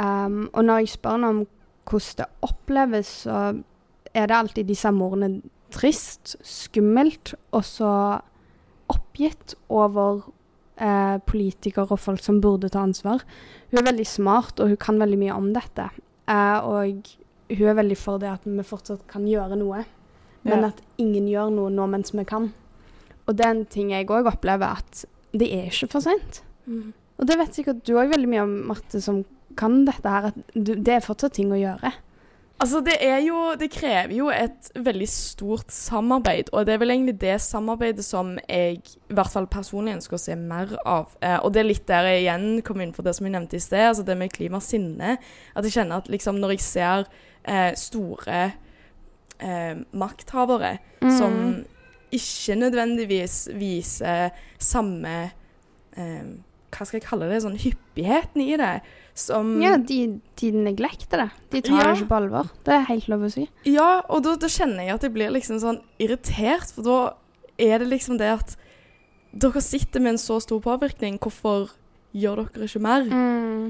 Um, 0.00 0.44
og 0.52 0.64
når 0.64 0.84
jeg 0.84 0.94
spør 0.94 1.16
henne 1.16 1.32
om 1.34 1.42
hvordan 1.90 2.20
det 2.20 2.28
oppleves, 2.46 3.10
så 3.24 3.40
er 4.14 4.26
det 4.26 4.36
alltid 4.36 4.66
de 4.66 4.74
samme 4.78 5.06
ordene 5.06 5.40
trist, 5.70 6.34
skummelt, 6.42 7.34
og 7.54 7.62
så 7.64 7.90
oppgitt 8.90 9.54
over 9.70 10.24
eh, 10.80 11.18
politikere 11.30 11.94
og 11.94 12.00
folk 12.02 12.22
som 12.24 12.40
burde 12.42 12.70
ta 12.72 12.82
ansvar. 12.82 13.22
Hun 13.70 13.78
er 13.82 13.86
veldig 13.86 14.06
smart, 14.08 14.58
og 14.60 14.72
hun 14.72 14.80
kan 14.82 14.98
veldig 14.98 15.18
mye 15.20 15.36
om 15.36 15.50
dette. 15.54 15.86
Eh, 16.30 16.58
og 16.66 17.10
hun 17.50 17.66
er 17.70 17.78
veldig 17.78 17.98
for 17.98 18.18
det 18.22 18.32
at 18.32 18.46
vi 18.48 18.66
fortsatt 18.66 19.06
kan 19.10 19.26
gjøre 19.30 19.58
noe, 19.60 19.84
men 20.42 20.60
Ja. 20.64 20.68
at 20.72 20.80
ingen 20.98 21.28
gjør 21.28 21.50
noe 21.54 21.70
nå 21.70 21.86
mens 21.90 22.14
vi 22.14 22.24
kan. 22.24 22.52
Og 23.28 23.36
det 23.36 23.46
er 23.46 23.50
en 23.50 23.64
ting 23.66 23.90
jeg 23.90 24.08
òg 24.08 24.26
opplever, 24.26 24.78
at 24.82 25.04
det 25.32 25.52
er 25.54 25.68
ikke 25.70 25.90
for 25.92 26.00
seint. 26.00 26.42
Mm. 26.66 26.92
Og 27.20 27.26
det 27.28 27.36
vet 27.38 27.54
sikkert 27.54 27.84
du 27.84 27.94
òg 27.94 28.10
veldig 28.10 28.28
mye 28.28 28.42
om, 28.42 28.54
Marte, 28.66 29.00
som 29.00 29.24
kan 29.56 29.84
dette 29.84 30.08
her. 30.08 30.30
At 30.32 30.34
du, 30.54 30.74
det 30.74 30.88
er 30.96 31.04
fortsatt 31.04 31.34
ting 31.36 31.52
å 31.52 31.58
gjøre. 31.60 31.92
Altså, 32.60 32.82
det 32.84 32.98
er 33.00 33.22
jo 33.24 33.54
Det 33.56 33.70
krever 33.72 34.12
jo 34.12 34.26
et 34.28 34.68
veldig 34.76 35.08
stort 35.08 35.72
samarbeid, 35.72 36.50
og 36.52 36.66
det 36.66 36.74
er 36.74 36.82
vel 36.82 36.92
egentlig 36.92 37.16
det 37.20 37.38
samarbeidet 37.40 38.04
som 38.04 38.34
jeg 38.48 38.82
i 38.84 39.14
hvert 39.16 39.32
fall 39.32 39.46
personlig 39.48 39.94
ønsker 39.96 40.18
å 40.18 40.20
se 40.20 40.36
mer 40.36 40.74
av. 40.84 41.14
Eh, 41.24 41.38
og 41.40 41.54
det 41.54 41.62
er 41.62 41.70
litt 41.70 41.86
der 41.88 42.10
jeg 42.10 42.26
igjen 42.26 42.60
kom 42.66 42.82
inn 42.84 42.92
på 42.92 43.04
det 43.06 43.14
som 43.16 43.26
jeg 43.26 43.32
nevnte 43.32 43.56
i 43.56 43.64
sted, 43.64 43.86
altså 43.88 44.04
det 44.04 44.18
med 44.20 44.32
klimasinne. 44.36 45.16
At 45.56 45.64
jeg 45.64 45.78
kjenner 45.78 46.02
at 46.02 46.12
liksom 46.12 46.40
når 46.42 46.56
jeg 46.58 46.66
ser 46.66 47.08
eh, 47.48 47.72
store 47.80 48.52
eh, 49.40 49.74
makthavere 49.92 50.78
Mm. 51.00 51.10
som 51.16 51.64
ikke 52.12 52.54
nødvendigvis 52.60 53.48
viser 53.56 54.34
samme 54.58 55.30
eh, 55.96 56.26
Hva 56.70 56.84
skal 56.84 57.00
jeg 57.00 57.06
kalle 57.08 57.28
det? 57.30 57.40
Sånn 57.42 57.56
hyppigheten 57.56 58.42
i 58.44 58.58
det. 58.60 58.82
Som 59.20 59.50
Ja, 59.62 59.74
de, 59.76 60.20
de 60.40 60.50
neglekter 60.56 61.24
det. 61.24 61.30
De 61.52 61.60
tar 61.66 61.76
Ja. 61.76 61.88
det 61.92 61.98
ikke 62.00 62.08
på 62.12 62.16
alvor. 62.22 62.50
Det 62.64 62.74
er 62.74 62.86
helt 62.88 63.08
lov 63.12 63.26
å 63.26 63.30
si. 63.34 63.48
Ja, 63.68 64.00
og 64.08 64.22
da, 64.24 64.36
da 64.40 64.48
kjenner 64.48 64.86
jeg 64.86 64.94
at 64.94 65.02
jeg 65.08 65.12
blir 65.16 65.30
liksom 65.34 65.60
sånn 65.60 65.80
irritert, 66.00 66.72
for 66.74 66.82
da 66.86 66.98
er 67.60 67.78
det 67.82 67.88
liksom 67.90 68.16
det 68.18 68.30
at 68.38 68.56
dere 69.36 69.60
sitter 69.62 70.00
med 70.00 70.16
en 70.16 70.18
så 70.22 70.40
stor 70.42 70.60
påvirkning, 70.64 71.18
hvorfor 71.22 71.68
gjør 72.12 72.44
dere 72.54 72.66
ikke 72.66 72.82
mer? 72.82 73.08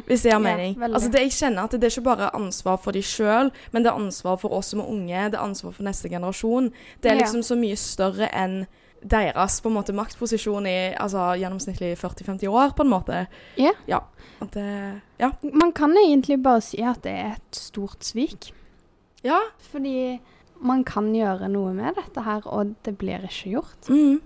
Hvis 0.06 0.25
det 0.25 0.32
gir 0.32 0.42
mening. 0.42 0.76
Ja, 0.80 0.88
altså 0.88 1.11
det, 1.12 1.25
jeg 1.26 1.37
kjenner 1.37 1.66
at 1.66 1.75
det 1.76 1.85
er 1.85 1.92
ikke 1.92 2.09
bare 2.09 2.30
ansvar 2.37 2.78
for 2.80 2.97
de 2.97 3.02
sjøl, 3.04 3.50
men 3.73 3.85
det 3.85 3.90
er 3.92 3.99
ansvar 4.00 4.38
for 4.40 4.54
oss 4.56 4.73
som 4.73 4.80
er 4.80 4.90
unge, 4.92 5.25
det 5.32 5.38
er 5.38 5.44
ansvar 5.44 5.75
for 5.76 5.87
neste 5.87 6.09
generasjon. 6.12 6.70
Det 7.02 7.12
er 7.12 7.20
liksom 7.20 7.42
så 7.47 7.59
mye 7.59 7.76
større 7.80 8.30
enn 8.32 8.62
deres 9.00 9.61
på 9.64 9.70
en 9.70 9.76
måte 9.78 9.94
maktposisjon 9.97 10.66
i 10.68 10.78
altså, 11.00 11.30
gjennomsnittlig 11.40 11.94
40-50 12.00 12.49
år, 12.52 12.75
på 12.76 12.85
en 12.85 12.92
måte. 12.92 13.23
Ja. 13.61 13.73
Ja. 13.88 14.02
Det, 14.40 14.66
ja. 15.20 15.30
Man 15.52 15.73
kan 15.76 15.97
egentlig 15.97 16.40
bare 16.42 16.61
si 16.64 16.82
at 16.85 17.02
det 17.04 17.12
er 17.12 17.32
et 17.38 17.56
stort 17.56 18.04
svik. 18.04 18.52
ja. 19.25 19.40
Fordi 19.70 20.20
man 20.61 20.82
kan 20.85 21.06
gjøre 21.14 21.49
noe 21.49 21.73
med 21.73 21.97
dette 21.97 22.20
her, 22.25 22.44
og 22.44 22.75
det 22.85 22.92
blir 23.00 23.25
ikke 23.25 23.54
gjort. 23.54 23.88
Mm. 23.88 24.20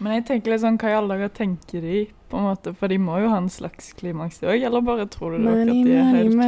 Men 0.00 0.14
jeg 0.16 0.24
tenker 0.30 0.54
litt 0.54 0.62
sånn, 0.62 0.78
hva 0.80 0.90
i 0.90 0.96
alle 0.96 1.16
dager 1.16 1.28
tenker 1.36 1.82
de, 1.84 1.98
på 2.30 2.38
en 2.38 2.46
måte, 2.46 2.72
for 2.78 2.88
de 2.88 2.96
må 3.02 3.18
jo 3.20 3.28
ha 3.32 3.36
en 3.42 3.50
slags 3.52 3.90
klimaks 3.98 4.38
de 4.40 4.46
òg, 4.48 4.62
eller 4.68 4.84
bare 4.86 5.04
tror 5.12 5.34
du 5.36 5.42
dere 5.44 5.64
at 5.66 5.72
de 5.74 5.92
er 5.98 6.08
helt. 6.14 6.38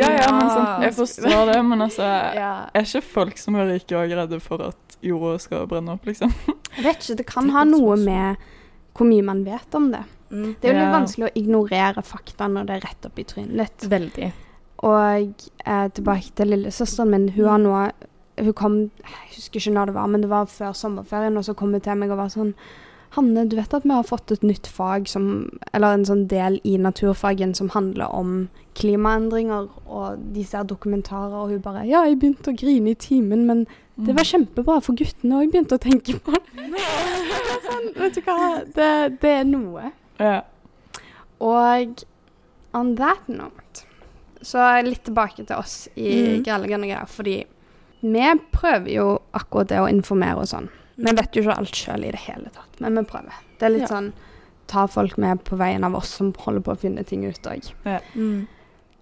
Ja, 0.00 0.10
ja, 0.18 0.26
men 0.34 0.50
sånn, 0.52 0.82
jeg 0.84 0.94
forstår 0.98 1.52
det, 1.52 1.58
men 1.70 1.84
altså 1.86 2.04
Er 2.76 2.84
ikke 2.84 3.02
folk 3.06 3.40
som 3.40 3.56
er 3.56 3.70
rike 3.70 3.96
òg 3.96 4.12
redde 4.18 4.40
for 4.44 4.66
at 4.66 4.98
jorda 5.04 5.38
skal 5.40 5.66
brenne 5.70 5.94
opp, 5.94 6.04
liksom? 6.10 6.32
Jeg 6.76 6.84
vet 6.84 7.00
ikke, 7.06 7.16
det 7.22 7.26
kan 7.30 7.48
ha 7.54 7.62
noe 7.68 7.96
med 8.02 8.42
hvor 8.98 9.06
mye 9.06 9.22
man 9.22 9.44
vet 9.46 9.78
om 9.78 9.92
det. 9.94 10.02
Mm. 10.28 10.48
Det 10.60 10.68
er 10.68 10.72
jo 10.74 10.76
litt 10.80 10.88
Ja. 10.88 10.92
vanskelig 10.98 11.26
å 11.28 11.34
ignorere 11.38 12.02
fakta 12.04 12.48
når 12.50 12.66
det 12.68 12.74
er 12.76 12.84
rett 12.88 13.06
opp 13.08 13.18
i 13.22 13.24
trynet 13.30 13.54
ditt. 13.62 13.86
Veldig. 13.92 14.32
Og 14.84 15.46
eh, 15.64 15.86
tilbake 15.94 16.34
til 16.36 16.50
lillesøsteren 16.52 17.10
min. 17.14 17.28
Hun 17.38 17.48
har 17.48 17.62
nå 17.62 17.76
Hun 18.38 18.52
kom 18.54 18.74
Jeg 19.02 19.32
husker 19.36 19.58
ikke 19.58 19.72
når 19.74 19.86
det 19.90 19.94
var, 19.96 20.06
men 20.12 20.20
det 20.22 20.28
var 20.30 20.44
før 20.46 20.74
sommerferien, 20.76 21.34
og 21.40 21.46
så 21.46 21.54
kom 21.58 21.72
hun 21.74 21.80
til 21.82 21.96
meg 21.98 22.10
og 22.14 22.20
var 22.20 22.28
sånn 22.30 22.52
Hanne, 23.16 23.46
du 23.48 23.56
vet 23.56 23.74
at 23.74 23.86
vi 23.86 23.94
har 23.94 24.06
fått 24.06 24.32
et 24.34 24.42
nytt 24.44 24.66
fag 24.68 25.08
som 25.08 25.48
Eller 25.72 25.96
en 25.96 26.04
sånn 26.04 26.26
del 26.28 26.58
i 26.68 26.76
naturfagen 26.76 27.54
som 27.56 27.70
handler 27.72 28.12
om 28.14 28.48
klimaendringer, 28.78 29.66
og 29.90 30.20
de 30.34 30.44
ser 30.46 30.66
dokumentarer, 30.68 31.34
og 31.34 31.54
hun 31.54 31.62
bare 31.64 31.86
Ja, 31.88 32.04
jeg 32.06 32.20
begynte 32.20 32.52
å 32.52 32.58
grine 32.58 32.92
i 32.92 32.98
timen, 32.98 33.46
men 33.48 33.64
det 33.98 34.14
var 34.14 34.28
kjempebra, 34.28 34.76
for 34.84 34.94
guttene 34.94 35.40
òg 35.40 35.50
begynte 35.50 35.74
å 35.74 35.82
tenke 35.82 36.14
på 36.22 36.36
det. 36.36 36.68
sånn, 37.66 37.88
vet 37.96 38.14
du 38.14 38.22
hva, 38.22 38.36
det, 38.76 38.92
det 39.24 39.32
er 39.40 39.48
noe. 39.48 39.90
Ja. 40.22 40.36
Og 41.42 42.04
on 42.78 42.94
that 43.00 43.26
note 43.26 43.86
så 44.42 44.62
litt 44.86 45.02
tilbake 45.08 45.42
til 45.42 45.56
oss 45.58 45.88
i 45.98 46.12
mm. 46.38 46.42
Grellegønn 46.46 46.84
og 46.86 46.92
greier, 46.92 47.10
fordi 47.10 47.38
vi 48.00 48.26
prøver 48.54 48.90
jo 48.92 49.06
akkurat 49.34 49.72
det 49.72 49.80
å 49.82 49.88
informere 49.90 50.44
og 50.44 50.50
sånn. 50.52 50.68
Vi 50.98 51.12
vet 51.14 51.36
jo 51.36 51.44
ikke 51.44 51.54
alt 51.62 51.78
sjøl 51.78 52.04
i 52.08 52.10
det 52.14 52.24
hele 52.26 52.50
tatt, 52.54 52.80
men 52.82 52.98
vi 52.98 53.04
prøver. 53.06 53.36
Det 53.58 53.66
er 53.68 53.74
litt 53.74 53.86
Ja. 53.86 53.92
sånn 53.96 54.12
ta 54.68 54.86
folk 54.86 55.16
med 55.16 55.44
på 55.44 55.56
veien 55.56 55.84
av 55.84 55.94
oss 55.96 56.10
som 56.18 56.32
holder 56.44 56.60
på 56.60 56.74
å 56.74 56.78
finne 56.78 57.04
ting 57.06 57.24
ut 57.24 57.46
òg. 57.48 57.70
Mm. 58.14 58.46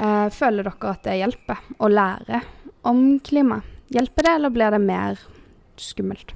Uh, 0.00 0.28
føler 0.30 0.62
dere 0.68 0.90
at 0.92 1.02
det 1.02 1.16
hjelper 1.18 1.62
å 1.80 1.88
lære 1.90 2.42
om 2.86 3.18
klima? 3.24 3.62
Hjelper 3.90 4.22
det, 4.22 4.34
eller 4.38 4.50
blir 4.54 4.70
det 4.70 4.80
mer 4.84 5.18
skummelt? 5.80 6.34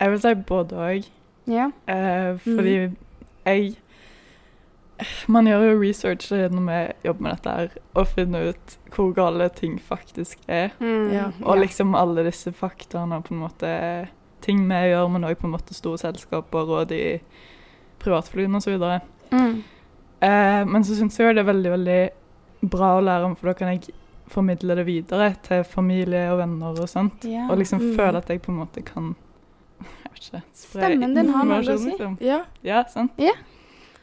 Jeg 0.00 0.10
vil 0.10 0.20
si 0.20 0.34
både 0.34 0.82
òg. 0.90 1.08
Ja. 1.46 1.70
Uh, 1.88 2.36
fordi 2.42 2.76
jeg 3.46 3.76
Man 5.26 5.48
gjør 5.48 5.64
jo 5.72 5.78
research 5.80 6.28
når 6.30 6.66
vi 6.68 7.08
jobber 7.08 7.22
med 7.22 7.32
dette 7.32 7.54
her, 7.56 7.70
og 7.98 8.06
finner 8.06 8.52
ut 8.52 8.74
hvor 8.94 9.08
gale 9.16 9.48
ting 9.50 9.80
faktisk 9.82 10.38
er. 10.46 10.76
Ja. 11.10 11.32
Og 11.42 11.58
liksom 11.58 11.96
alle 11.98 12.22
disse 12.28 12.52
faktaene 12.54 13.18
på 13.24 13.34
en 13.34 13.40
måte 13.40 13.72
ting 14.42 14.64
vi 14.68 14.80
gjør, 14.90 15.08
men 15.14 15.24
òg 15.28 15.38
på 15.40 15.46
en 15.48 15.54
måte 15.54 15.74
store 15.76 15.98
selskaper 16.02 16.72
og 16.78 16.88
de 16.90 17.20
privatflyene 18.02 18.58
osv. 18.58 18.76
Mm. 19.32 19.62
Eh, 20.22 20.62
men 20.68 20.84
så 20.86 20.96
syns 20.98 21.18
jeg 21.18 21.34
det 21.36 21.42
er 21.44 21.50
veldig, 21.52 21.72
veldig 21.76 22.68
bra 22.70 22.92
å 22.98 23.02
lære 23.04 23.26
om, 23.26 23.36
for 23.38 23.50
da 23.52 23.56
kan 23.58 23.72
jeg 23.72 23.94
formidle 24.32 24.76
det 24.78 24.84
videre 24.86 25.32
til 25.44 25.64
familie 25.68 26.28
og 26.32 26.38
venner 26.40 26.78
og 26.82 26.88
sånt. 26.88 27.24
Ja. 27.28 27.48
Og 27.50 27.58
liksom 27.58 27.80
Mm. 27.82 27.96
føle 27.98 28.16
at 28.22 28.28
jeg 28.30 28.42
på 28.42 28.52
en 28.52 28.58
måte 28.62 28.84
kan 28.86 29.14
jeg 29.82 30.12
vet 30.12 30.22
ikke, 30.28 30.42
spre 30.54 30.80
Stemmen 30.86 31.14
din 31.16 31.28
har 31.34 31.44
noe 31.44 31.58
å 31.60 31.78
si. 31.78 31.90
Liksom. 31.90 32.18
Ja. 32.20 32.44
Ja, 32.62 32.84
sant? 32.88 33.12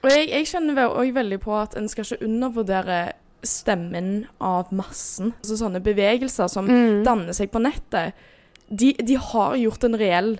Og 0.04 0.10
jeg, 0.12 0.30
jeg 0.30 0.46
kjenner 0.48 0.90
òg 0.96 1.14
veldig 1.14 1.40
på 1.44 1.56
at 1.62 1.76
en 1.80 1.88
skal 1.92 2.04
ikke 2.06 2.24
undervurdere 2.26 3.00
stemmen 3.44 4.26
av 4.44 4.72
massen. 4.76 5.34
Altså 5.40 5.56
sånne 5.60 5.80
bevegelser 5.84 6.50
som 6.52 6.68
Mm. 6.68 7.04
danner 7.06 7.34
seg 7.34 7.50
på 7.52 7.60
nettet. 7.64 8.14
De, 8.70 8.94
de 8.94 9.18
har 9.18 9.56
gjort 9.58 9.84
en 9.84 9.98
reell 10.00 10.40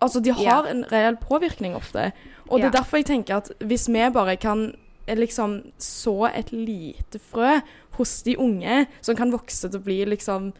Altså, 0.00 0.20
de 0.20 0.30
har 0.30 0.42
Ja. 0.44 0.70
en 0.70 0.84
reell 0.92 1.16
påvirkning 1.16 1.74
ofte. 1.74 2.12
Og 2.50 2.60
det 2.60 2.66
er 2.66 2.70
derfor 2.70 2.98
jeg 2.98 3.06
tenker 3.06 3.36
at 3.36 3.48
hvis 3.64 3.88
vi 3.88 4.02
bare 4.12 4.36
kan 4.36 4.74
eh, 5.08 5.16
liksom 5.16 5.72
så 5.78 6.28
et 6.34 6.52
lite 6.52 7.18
frø 7.18 7.60
hos 7.96 8.22
de 8.22 8.36
unge, 8.38 8.86
som 9.00 9.16
kan 9.16 9.32
vokse 9.32 9.70
til 9.70 9.80
å 9.80 9.82
bli 9.82 10.04
liksom 10.04 10.52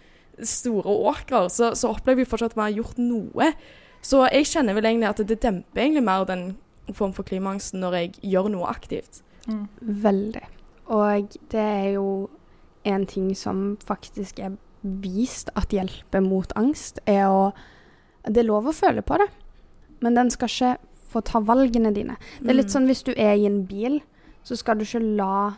store 0.42 0.88
åkrer, 0.88 1.48
så, 1.48 1.74
så 1.74 1.92
opplever 1.92 2.24
vi 2.24 2.24
fortsatt 2.24 2.52
at 2.52 2.56
vi 2.56 2.62
har 2.62 2.76
gjort 2.80 2.98
noe. 2.98 3.52
Så 4.00 4.24
jeg 4.32 4.46
kjenner 4.46 4.74
vel 4.74 4.84
egentlig 4.88 5.08
at 5.08 5.20
det 5.28 5.42
demper 5.42 5.82
egentlig 5.82 6.04
mer 6.04 6.24
den 6.24 6.56
form 6.94 7.12
for 7.12 7.22
klimaangsten 7.22 7.80
når 7.80 7.92
jeg 8.00 8.12
gjør 8.32 8.48
noe 8.54 8.68
aktivt. 8.70 9.20
Mm. 9.46 9.68
Veldig. 9.80 10.44
Og 10.88 11.36
det 11.52 11.60
er 11.60 11.90
jo 11.98 12.30
en 12.84 13.06
ting 13.06 13.34
som 13.36 13.76
faktisk 13.84 14.38
er 14.38 14.56
vist 15.02 15.50
at 15.58 15.74
hjelper 15.74 16.22
mot 16.24 16.52
angst, 16.56 17.00
er 17.06 17.26
å 17.30 17.52
Det 18.26 18.40
er 18.42 18.48
lov 18.48 18.66
å 18.66 18.72
føle 18.74 19.04
på 19.06 19.20
det, 19.20 19.28
men 20.02 20.16
den 20.16 20.32
skal 20.34 20.50
ikke 20.50 20.70
få 21.12 21.20
ta 21.22 21.38
valgene 21.38 21.92
dine. 21.94 22.16
Det 22.40 22.50
er 22.50 22.56
litt 22.58 22.66
Mm. 22.66 22.74
sånn 22.74 22.86
hvis 22.90 23.04
du 23.04 23.12
er 23.16 23.36
i 23.36 23.46
en 23.46 23.64
bil, 23.64 24.00
så 24.42 24.56
skal 24.56 24.78
du 24.78 24.82
ikke 24.82 25.16
la 25.16 25.54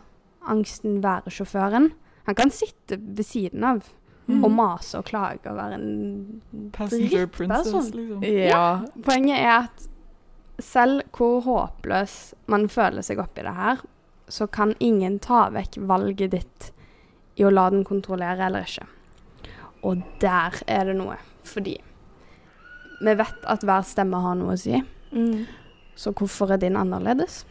angsten 0.47 1.01
være 1.01 1.33
sjåføren. 1.33 1.91
Han 2.27 2.35
kan 2.35 2.51
sitte 2.51 2.99
ved 3.01 3.25
siden 3.25 3.63
av 3.63 3.89
mm. 4.27 4.43
og 4.43 4.51
mase 4.51 4.99
og 4.99 5.05
klage 5.05 5.49
og 5.49 5.57
være 5.57 5.73
en 5.73 6.41
Passenger 6.71 7.25
princess, 7.25 7.91
liksom. 7.95 8.23
Ja. 8.23 8.85
Poenget 9.01 9.39
er 9.39 9.55
at 9.63 9.87
selv 10.59 11.01
hvor 11.15 11.41
håpløs 11.41 12.35
man 12.47 12.67
føler 12.69 13.01
seg 13.01 13.17
oppi 13.17 13.41
det 13.41 13.55
her, 13.55 13.81
så 14.29 14.45
kan 14.45 14.75
ingen 14.79 15.17
ta 15.19 15.47
vekk 15.49 15.79
valget 15.89 16.31
ditt 16.35 16.71
i 17.39 17.45
å 17.47 17.49
la 17.53 17.69
den 17.71 17.85
kontrollere 17.87 18.45
eller 18.45 18.67
ikke. 18.67 18.85
Og 19.85 20.01
der 20.21 20.57
er 20.67 20.89
det 20.89 20.97
noe. 20.99 21.15
Fordi 21.47 21.77
vi 22.99 23.13
vet 23.15 23.45
at 23.47 23.63
hver 23.63 23.85
stemme 23.87 24.19
har 24.19 24.35
noe 24.39 24.55
å 24.55 24.59
si. 24.59 24.81
Mm. 25.15 25.45
Så 25.99 26.11
hvorfor 26.15 26.51
er 26.53 26.61
din 26.61 26.77
annerledes? 26.79 27.43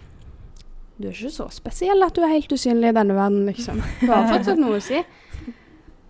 Du 0.99 1.07
er 1.09 1.15
ikke 1.15 1.31
så 1.33 1.47
spesiell 1.55 2.03
at 2.03 2.17
du 2.17 2.25
er 2.27 2.35
helt 2.35 2.53
usynlig 2.53 2.91
i 2.91 2.97
denne 2.97 3.17
verden, 3.17 3.47
liksom. 3.47 3.81
Du 4.03 4.11
har 4.11 4.29
fortsatt 4.29 4.61
noe 4.61 4.81
å 4.81 4.85
si. 4.85 5.03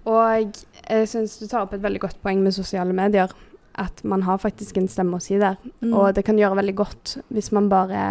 Og 0.08 0.62
jeg 0.88 1.08
syns 1.10 1.36
du 1.36 1.46
tar 1.46 1.66
opp 1.66 1.74
et 1.76 1.84
veldig 1.84 2.00
godt 2.06 2.22
poeng 2.24 2.40
med 2.44 2.56
sosiale 2.56 2.94
medier. 2.96 3.32
At 3.78 4.00
man 4.02 4.24
har 4.26 4.40
faktisk 4.42 4.80
en 4.80 4.88
stemme 4.90 5.18
å 5.18 5.22
si 5.22 5.36
der. 5.38 5.58
Mm. 5.84 5.92
Og 5.92 6.14
det 6.16 6.24
kan 6.26 6.40
gjøre 6.40 6.58
veldig 6.62 6.76
godt 6.78 7.18
hvis 7.34 7.52
man 7.54 7.68
bare 7.70 8.02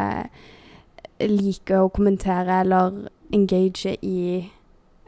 liker 1.24 1.82
å 1.82 1.92
kommentere 1.94 2.62
eller 2.62 3.08
engage 3.34 3.98
i 4.06 4.20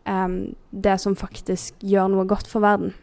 um, 0.10 0.56
det 0.74 0.96
som 1.02 1.16
faktisk 1.16 1.78
gjør 1.86 2.10
noe 2.16 2.26
godt 2.30 2.50
for 2.50 2.66
verden. 2.66 2.96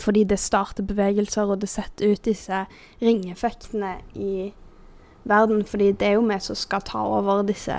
Fordi 0.00 0.24
det 0.26 0.40
starter 0.42 0.82
bevegelser, 0.82 1.46
og 1.52 1.60
det 1.62 1.68
setter 1.70 2.10
ut 2.16 2.24
disse 2.26 2.64
ringeffektene 3.02 3.92
i 4.18 4.48
verden. 5.28 5.62
Fordi 5.68 5.92
det 5.92 6.08
er 6.08 6.16
jo 6.16 6.24
vi 6.26 6.38
som 6.42 6.56
skal 6.58 6.82
ta 6.82 7.04
over 7.06 7.44
disse 7.46 7.76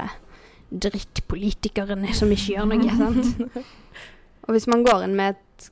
drittpolitikerne 0.72 2.14
som 2.16 2.32
ikke 2.34 2.56
gjør 2.56 2.70
noe. 2.72 2.96
sant? 2.98 3.66
Og 4.46 4.54
hvis 4.54 4.68
man 4.70 4.84
går 4.86 5.06
inn 5.08 5.16
med 5.18 5.36
et 5.36 5.70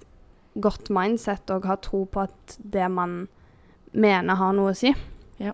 godt 0.63 0.89
mindset 0.93 1.49
og 1.53 1.65
har 1.69 1.79
tro 1.81 2.03
på 2.09 2.23
at 2.25 2.55
det 2.57 2.85
man 2.91 3.27
mener 3.93 4.37
har 4.39 4.53
noe 4.57 4.71
å 4.73 4.77
si 4.77 4.91
Ja. 5.41 5.53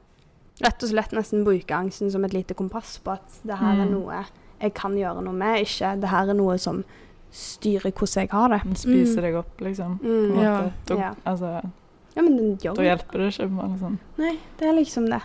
Rett 0.63 0.83
og 0.83 0.91
slett 0.91 1.13
nesten 1.15 1.45
bruke 1.47 1.75
angsten 1.75 2.11
som 2.11 2.23
et 2.27 2.35
lite 2.35 2.55
kompass 2.57 2.97
på 3.03 3.13
at 3.15 3.39
det 3.47 3.59
her 3.59 3.79
er 3.81 3.85
Mm. 3.87 3.91
noe 3.95 4.25
jeg 4.61 4.73
kan 4.75 4.95
gjøre 4.95 5.21
noe 5.23 5.33
med, 5.33 5.61
ikke 5.63 5.93
det 6.01 6.09
her 6.11 6.29
er 6.29 6.35
noe 6.35 6.57
som 6.59 6.83
styrer 7.31 7.91
hvordan 7.91 8.21
jeg 8.23 8.29
har 8.31 8.49
det. 8.49 8.61
Den 8.65 8.75
spiser 8.75 9.21
deg 9.21 9.35
opp, 9.35 9.59
liksom. 9.61 9.99
På 9.99 10.05
en 10.05 10.29
Mm. 10.31 10.39
Ja. 10.41 10.53
måte. 10.61 10.71
Da, 10.85 10.95
Ja. 10.95 11.13
altså, 11.25 11.71
Ja, 12.15 12.21
men 12.23 12.37
den 12.37 12.55
da 12.57 12.81
hjelper 12.83 13.17
det 13.17 13.33
ikke. 13.33 13.49
Men 13.49 13.71
liksom. 13.77 13.99
Nei, 14.17 14.37
det 14.57 14.67
er 14.67 14.73
liksom 14.73 15.05
det. 15.09 15.21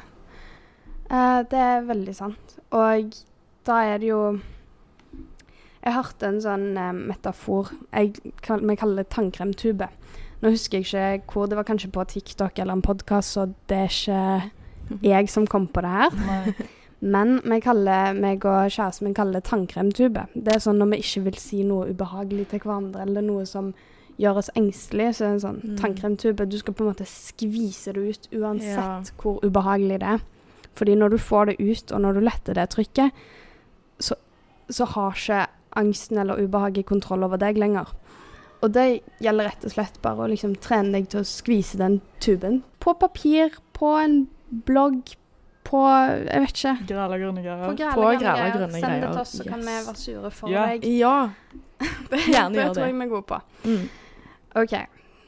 Uh, 1.11 1.43
det 1.43 1.59
er 1.59 1.83
veldig 1.83 2.15
sant. 2.15 2.59
Og 2.73 3.15
da 3.67 3.79
er 3.85 3.99
det 3.99 4.09
jo 4.09 4.41
Jeg 5.85 5.93
hørte 5.93 6.23
en 6.27 6.41
sånn 6.41 6.79
uh, 6.79 6.93
metafor 6.93 7.71
jeg, 7.93 8.15
kall- 8.43 8.65
Vi 8.67 8.77
kaller 8.77 8.97
det 9.03 9.11
tannkremtube. 9.11 9.89
Nå 10.43 10.51
husker 10.51 10.81
jeg 10.83 11.21
ikke 11.21 11.33
hvor. 11.33 11.47
Det 11.49 11.57
var 11.57 11.65
kanskje 11.65 11.91
på 11.93 12.05
TikTok 12.07 12.59
eller 12.59 12.73
en 12.73 12.83
podkast, 12.83 13.33
så 13.37 13.55
det 13.69 13.77
er 13.79 13.89
ikke 13.89 14.51
jeg 15.03 15.29
som 15.29 15.47
kom 15.47 15.67
på 15.69 15.81
det 15.83 15.91
her. 15.91 16.11
Nei. 16.27 16.55
Men 17.05 17.35
vi 17.45 17.59
kaller, 17.61 18.15
meg 18.17 18.45
og 18.49 18.71
kjæresten 18.73 19.05
min 19.05 19.15
kaller 19.17 19.37
det 19.41 19.45
tannkremtube. 19.51 20.23
Det 20.35 20.55
er 20.55 20.63
sånn 20.65 20.79
når 20.81 20.95
vi 20.95 21.01
ikke 21.05 21.25
vil 21.27 21.37
si 21.43 21.63
noe 21.69 21.91
ubehagelig 21.93 22.47
til 22.49 22.63
hverandre, 22.65 23.03
eller 23.05 23.21
noe 23.27 23.45
som 23.47 23.73
gjør 24.17 24.39
oss 24.41 24.49
engstelige, 24.57 25.11
så 25.19 25.25
er 25.27 25.29
det 25.29 25.35
en 25.35 25.43
sånn 25.43 25.61
Mm. 25.65 25.77
tannkremtube. 25.83 26.49
Du 26.49 26.57
skal 26.59 26.75
på 26.75 26.85
en 26.87 26.93
måte 26.95 27.07
skvise 27.11 27.93
det 27.93 28.05
ut 28.09 28.29
uansett 28.33 28.77
Ja. 28.79 29.03
hvor 29.21 29.41
ubehagelig 29.45 29.99
det 30.01 30.09
er. 30.15 30.21
Fordi 30.75 30.95
når 30.97 31.11
du 31.11 31.19
får 31.19 31.47
det 31.47 31.57
ut, 31.61 31.93
og 31.93 32.01
når 32.01 32.13
du 32.15 32.21
letter 32.21 32.55
det 32.55 32.71
trykket, 32.71 33.13
så, 34.01 34.15
så 34.71 34.85
har 34.87 35.13
ikke 35.13 35.47
angsten 35.77 36.19
eller 36.19 36.41
ubehaget 36.41 36.87
kontroll 36.87 37.25
over 37.25 37.37
deg 37.37 37.57
lenger. 37.59 37.87
Og 38.63 38.73
det 38.73 39.03
gjelder 39.21 39.45
rett 39.51 39.65
og 39.65 39.71
slett 39.73 40.01
bare 40.01 40.25
å 40.25 40.31
liksom 40.31 40.55
trene 40.57 40.93
deg 40.93 41.09
til 41.11 41.21
å 41.21 41.25
skvise 41.29 41.77
den 41.77 42.01
tuben. 42.21 42.63
På 42.81 42.95
papir, 42.99 43.51
på 43.75 43.93
en 44.03 44.29
blogg, 44.65 45.17
på 45.65 45.81
Jeg 45.89 46.41
vet 46.45 46.51
ikke. 46.55 46.75
Græla 46.89 47.19
grønne 47.19 47.43
greier. 47.45 47.65
På 47.65 47.73
På 47.73 47.77
grønne, 47.77 48.19
grønne, 48.19 48.19
greier. 48.25 48.57
grønne 48.59 48.81
Send 48.81 48.93
det 49.03 49.11
til 49.13 49.21
oss, 49.21 49.29
så 49.39 49.45
kan 49.49 49.61
vi 49.61 49.67
være 49.67 49.95
sure 49.97 50.31
for 50.31 50.49
Ja. 50.53 50.67
deg. 50.67 50.85
Ja. 50.99 51.29
Gjerne 52.11 52.55
det 52.55 52.65
gjør 52.65 52.75
tror 52.75 52.85
jeg 52.87 52.95
vi 52.95 53.05
er 53.05 53.09
gode 53.09 53.23
på. 53.23 53.39
Mm. 53.65 53.89
OK, 54.57 54.75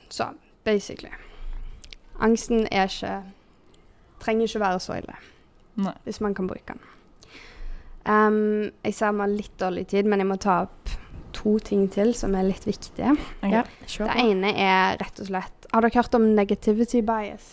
så 0.08 0.28
basically. 0.64 1.10
Angsten 2.20 2.66
er 2.72 2.86
ikke 2.88 3.22
Trenger 4.20 4.46
ikke 4.48 4.60
være 4.60 4.80
så 4.80 4.94
ille, 4.96 5.14
Nei. 5.76 5.92
hvis 6.04 6.20
man 6.20 6.34
kan 6.34 6.46
bruke 6.48 6.64
den. 6.72 6.78
Um, 8.06 8.70
jeg 8.84 8.94
ser 8.94 9.12
vi 9.12 9.20
har 9.24 9.28
litt 9.32 9.56
dårlig 9.60 9.86
tid, 9.90 10.06
men 10.08 10.22
jeg 10.22 10.28
må 10.30 10.36
ta 10.40 10.60
opp 10.62 10.92
to 11.36 11.58
ting 11.58 11.88
til 11.92 12.14
som 12.14 12.34
er 12.38 12.46
litt 12.46 12.64
viktige. 12.66 13.12
Okay. 13.42 13.50
Ja. 13.50 13.62
Det 14.06 14.16
ene 14.22 14.52
er 14.56 14.96
rett 15.02 15.20
og 15.20 15.26
slett 15.28 15.66
Har 15.72 15.82
dere 15.84 15.90
hørt 15.98 16.14
om 16.14 16.22
negativity 16.36 17.02
bias? 17.04 17.48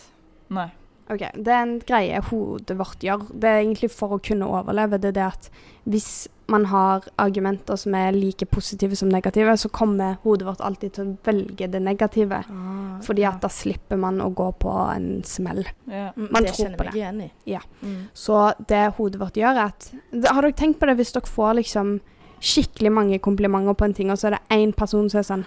Nei. 0.54 0.68
Ok, 1.10 1.20
Det 1.34 1.52
er 1.52 1.62
en 1.62 1.78
greie 1.84 2.20
hodet 2.30 2.76
vårt 2.78 3.04
gjør. 3.04 3.26
Det 3.28 3.48
er 3.50 3.58
egentlig 3.60 3.90
for 3.92 4.16
å 4.16 4.22
kunne 4.24 4.48
overleve. 4.48 4.96
Det 5.00 5.10
er 5.12 5.18
det 5.18 5.26
at 5.26 5.50
hvis 5.84 6.28
man 6.48 6.64
har 6.68 7.04
argumenter 7.20 7.76
som 7.80 7.94
er 7.96 8.12
like 8.16 8.46
positive 8.48 8.96
som 8.96 9.10
negative, 9.12 9.56
så 9.60 9.68
kommer 9.68 10.16
hodet 10.24 10.46
vårt 10.48 10.64
alltid 10.64 10.94
til 10.96 11.10
å 11.10 11.16
velge 11.24 11.68
det 11.72 11.80
negative. 11.84 12.40
Ah, 12.48 12.96
Fordi 13.04 13.24
ja. 13.24 13.34
at 13.34 13.44
da 13.44 13.50
slipper 13.52 14.00
man 14.00 14.20
å 14.24 14.30
gå 14.32 14.50
på 14.60 14.72
en 14.94 15.22
smell. 15.28 15.64
Ja. 15.84 16.10
Mm, 16.16 16.28
man 16.30 16.42
det 16.48 16.54
tror 16.56 16.72
på 16.76 16.86
det. 16.86 16.90
meg 16.92 16.98
igjen 17.00 17.20
i. 17.26 17.30
Ja. 17.52 17.60
Mm. 17.82 18.00
Så 18.16 18.40
det 18.68 18.82
hodet 18.96 19.20
vårt 19.20 19.40
gjør, 19.40 19.60
er 19.60 19.72
at 19.72 19.90
Har 20.30 20.42
dere 20.42 20.56
tenkt 20.56 20.80
på 20.80 20.88
det 20.88 20.96
hvis 21.00 21.12
dere 21.16 21.28
får 21.28 21.56
liksom 21.60 21.98
skikkelig 22.44 22.90
mange 22.92 23.18
komplimenter 23.24 23.76
på 23.78 23.86
en 23.86 23.94
ting, 23.96 24.10
og 24.12 24.18
så 24.20 24.28
er 24.28 24.36
det 24.36 24.56
én 24.56 24.72
person 24.76 25.06
som 25.10 25.20
er 25.20 25.26
sånn 25.28 25.44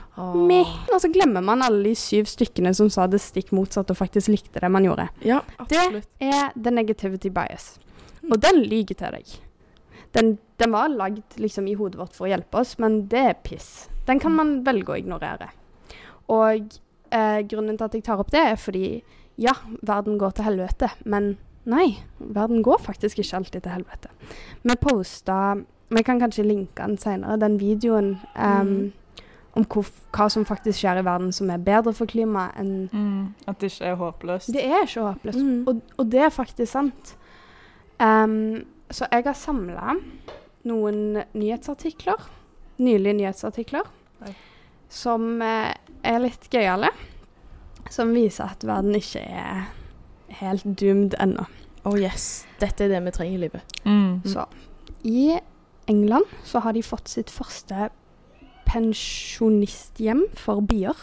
meh, 0.49 0.71
og 0.89 1.01
så 1.03 1.11
glemmer 1.13 1.43
man 1.45 1.61
alle 1.65 1.91
de 1.91 1.95
syv 1.97 2.29
stykkene 2.31 2.73
som 2.77 2.89
sa 2.93 3.05
det 3.11 3.21
stikk 3.21 3.53
motsatt 3.55 3.91
og 3.93 3.99
faktisk 3.99 4.31
likte 4.33 4.63
det 4.63 4.71
man 4.73 4.87
gjorde. 4.87 5.09
Ja, 5.25 5.43
absolutt. 5.61 6.09
er 6.19 6.55
the 6.55 6.73
negativity 6.73 7.29
bias. 7.33 7.75
Og 8.27 8.41
den 8.43 8.63
lyver 8.65 8.97
til 8.97 9.19
deg. 9.19 9.35
Den, 10.17 10.33
den 10.57 10.73
var 10.73 10.89
lagd 10.89 11.37
liksom 11.37 11.67
i 11.69 11.75
hodet 11.77 11.99
vårt 11.99 12.17
for 12.17 12.25
å 12.27 12.31
hjelpe 12.31 12.63
oss, 12.63 12.75
men 12.81 13.03
det 13.11 13.23
er 13.29 13.39
piss. 13.45 13.87
Den 14.07 14.21
kan 14.23 14.33
man 14.33 14.61
velge 14.65 14.95
å 14.95 14.97
ignorere. 14.97 15.51
Og 16.33 16.77
eh, 17.13 17.39
grunnen 17.47 17.77
til 17.77 17.87
at 17.87 17.95
jeg 17.95 18.05
tar 18.07 18.23
opp 18.23 18.33
det, 18.33 18.41
er 18.41 18.59
fordi 18.59 18.87
ja, 19.37 19.53
verden 19.85 20.17
går 20.17 20.33
til 20.33 20.47
helvete, 20.47 20.89
men 21.05 21.35
nei, 21.69 21.99
verden 22.17 22.63
går 22.65 22.81
faktisk 22.81 23.21
ikke 23.21 23.41
alltid 23.43 23.65
til 23.67 23.75
helvete. 23.75 24.13
Vi 24.63 24.77
posta 24.81 25.37
Vi 25.89 26.03
kan 26.03 26.19
kanskje 26.19 26.43
linke 26.43 26.83
den 26.83 26.97
senere, 26.97 27.37
den 27.39 27.59
videoen 27.59 28.17
Um, 28.35 28.67
Mm. 28.67 28.91
om 29.55 29.63
hvor, 29.65 29.85
hva 30.13 30.27
som 30.29 30.45
faktisk 30.45 30.79
skjer 30.79 30.99
i 30.99 31.05
verden 31.05 31.31
som 31.33 31.49
er 31.49 31.57
bedre 31.57 31.93
for 31.93 32.05
klimaet 32.05 32.51
enn 32.59 32.89
Mm. 32.93 33.33
At 33.47 33.59
det 33.59 33.71
ikke 33.71 33.85
er 33.85 33.95
håpløst. 33.95 34.47
Det 34.53 34.63
er 34.65 34.83
ikke 34.85 35.01
håpløst. 35.01 35.39
Mm. 35.39 35.63
Og, 35.67 35.81
og 35.97 36.11
det 36.11 36.19
er 36.21 36.29
faktisk 36.29 36.71
sant. 36.71 37.15
Um, 37.99 38.65
så 38.91 39.07
jeg 39.11 39.23
har 39.25 39.33
samla 39.33 39.95
noen 40.63 41.23
nyhetsartikler, 41.33 42.21
nylige 42.79 43.13
nyhetsartikler, 43.13 43.87
Oi. 44.27 44.33
som 44.89 45.41
eh, 45.41 45.73
er 46.03 46.19
litt 46.19 46.49
gøyale. 46.51 46.89
Som 47.89 48.11
viser 48.13 48.43
at 48.51 48.63
verden 48.67 48.95
ikke 48.95 49.19
er 49.23 49.69
helt 50.41 50.63
doomed 50.79 51.15
ennå. 51.19 51.45
Oh 51.85 51.95
yes. 51.97 52.45
Dette 52.59 52.83
er 52.83 52.89
det 52.89 53.03
vi 53.05 53.11
trenger 53.15 53.37
i 53.37 53.41
livet. 53.45 53.61
Mm. 53.85 54.21
Så 54.27 54.43
i 55.07 55.37
England 55.87 56.27
så 56.43 56.61
har 56.63 56.75
de 56.75 56.83
fått 56.83 57.09
sitt 57.09 57.31
første 57.31 57.89
pensjonisthjem 58.67 60.25
for 60.35 60.61
bier. 60.67 60.97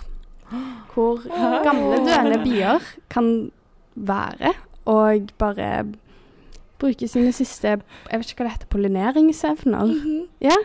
Hvor 0.92 1.24
gamle 1.66 2.02
døende 2.04 2.38
bier 2.44 2.84
kan 3.12 3.50
være 3.94 4.52
og 4.90 5.30
bare 5.40 5.68
bruke 6.78 7.08
sine 7.08 7.32
siste 7.32 7.68
Jeg 7.70 8.20
vet 8.20 8.30
ikke 8.30 8.42
hva 8.42 8.50
det 8.50 8.56
heter, 8.58 8.70
pollineringsevner. 8.74 9.94
Ja. 10.44 10.56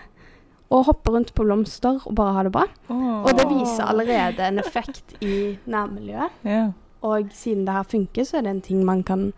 Og 0.70 0.86
hoppe 0.86 1.14
rundt 1.14 1.32
på 1.34 1.46
blomster 1.48 2.02
og 2.06 2.14
bare 2.18 2.36
ha 2.36 2.44
det 2.46 2.52
bra. 2.54 2.66
Oh. 2.94 3.24
Og 3.24 3.32
det 3.38 3.48
viser 3.50 3.88
allerede 3.88 4.44
en 4.46 4.60
effekt 4.62 5.16
i 5.26 5.58
nærmiljøet. 5.66 6.36
Yeah. 6.46 6.68
Og 7.02 7.32
siden 7.34 7.66
det 7.66 7.74
her 7.74 7.88
funker, 7.88 8.28
så 8.28 8.38
er 8.38 8.46
det 8.46 8.52
en 8.52 8.62
ting 8.62 8.84
man 8.86 9.02
kan 9.04 9.32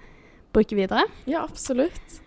bruke 0.51 0.75
videre. 0.75 1.05
Ja, 1.27 1.43
absolutt. 1.43 2.20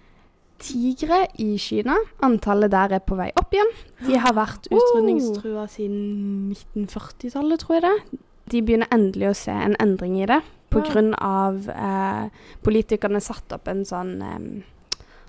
Tigre 0.64 1.24
i 1.42 1.54
Kina, 1.60 1.96
antallet 2.24 2.72
der 2.72 2.96
er 2.96 3.02
på 3.04 3.18
vei 3.18 3.28
opp 3.40 3.52
igjen. 3.54 3.72
De 4.06 4.18
har 4.20 4.36
vært 4.36 4.68
utrydningstrua 4.74 5.66
siden 5.72 6.54
1940-tallet, 6.54 7.60
tror 7.60 7.78
jeg 7.78 7.84
det. 7.84 8.20
De 8.52 8.60
begynner 8.64 8.90
endelig 8.94 9.30
å 9.30 9.38
se 9.44 9.54
en 9.54 9.76
endring 9.82 10.18
i 10.22 10.28
det. 10.30 10.40
Av 10.74 11.68
eh, 11.70 12.24
politikerne 12.66 13.20
satte 13.22 13.60
opp 13.60 13.68
en 13.70 13.84
sånn 13.86 14.16
eh, 14.26 14.46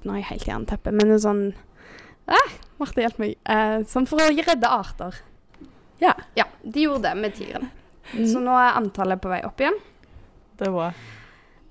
Nå 0.06 0.14
er 0.14 0.18
jeg 0.18 0.30
helt 0.32 0.48
jernteppe, 0.50 0.94
men 0.94 1.14
en 1.14 1.22
sånn 1.22 1.44
eh, 2.26 2.56
Marte, 2.82 3.04
hjelp 3.04 3.20
meg. 3.22 3.36
Eh, 3.46 3.80
sånn 3.90 4.08
for 4.10 4.24
å 4.24 4.32
redde 4.34 4.72
arter. 4.72 5.20
Ja. 6.02 6.16
Ja, 6.36 6.48
de 6.64 6.88
gjorde 6.88 7.12
det 7.12 7.22
med 7.22 7.38
tigeren. 7.38 7.70
Mm. 8.14 8.26
Så 8.32 8.42
nå 8.44 8.56
er 8.58 8.76
antallet 8.80 9.22
på 9.22 9.32
vei 9.32 9.40
opp 9.48 9.62
igjen. 9.62 9.78
Det 10.58 10.68
er 10.68 10.74
bra. 10.76 10.90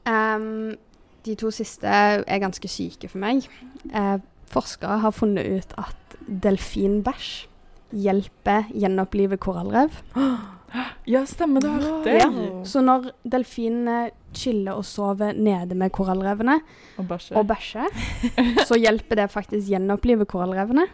Ehm, 0.08 0.76
de 1.24 1.34
to 1.40 1.50
siste 1.54 1.86
er 1.88 2.40
ganske 2.42 2.68
syke 2.68 3.08
for 3.08 3.18
meg. 3.22 3.46
Eh, 3.92 4.18
forskere 4.52 4.98
har 5.04 5.10
funnet 5.16 5.46
ut 5.58 5.74
at 5.80 6.16
delfinbæsj 6.28 7.46
hjelper 8.04 8.68
gjenopplive 8.74 9.36
korallrev. 9.42 9.90
Ja, 11.06 11.20
stemmer, 11.28 11.60
det 11.62 11.70
hørte 11.70 12.10
Ja. 12.16 12.26
Så 12.66 12.80
når 12.82 13.04
delfinene 13.30 14.08
chiller 14.34 14.74
og 14.74 14.82
sover 14.88 15.30
nede 15.36 15.76
med 15.78 15.92
korallrevene 15.94 16.56
Og 16.98 17.06
bæsje. 17.06 17.36
og 17.38 17.46
bæsjer, 17.46 17.86
så 18.68 18.74
hjelper 18.74 19.20
det 19.20 19.28
faktisk 19.30 19.68
gjenopplive 19.70 20.24
korallrevene. 20.26 20.88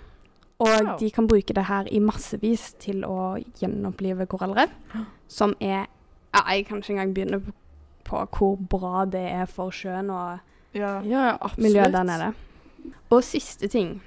Og 0.60 0.68
Wow. 0.68 0.98
de 1.00 1.08
kan 1.10 1.26
bruke 1.26 1.54
det 1.56 1.64
her 1.64 1.88
i 1.90 1.98
massevis 1.98 2.74
til 2.78 3.06
å 3.08 3.38
gjenopplive 3.62 4.26
korallrev, 4.28 4.68
som 5.28 5.54
er 5.60 5.86
ja, 6.34 6.42
Jeg 6.52 6.66
kan 6.66 6.82
ikke 6.82 6.92
engang 6.98 7.14
begynne 7.14 7.40
på, 8.10 8.22
hvor 8.36 8.58
bra 8.70 9.04
det 9.08 9.26
er 9.30 9.50
for 9.50 9.74
sjøen 9.74 10.10
og 10.14 10.46
Ja. 10.74 11.00
Ja, 11.02 11.36
miljøet 11.58 11.92
der 11.92 12.02
nede. 12.06 12.32
Og 13.10 13.24
siste 13.24 13.68
ting. 13.68 14.02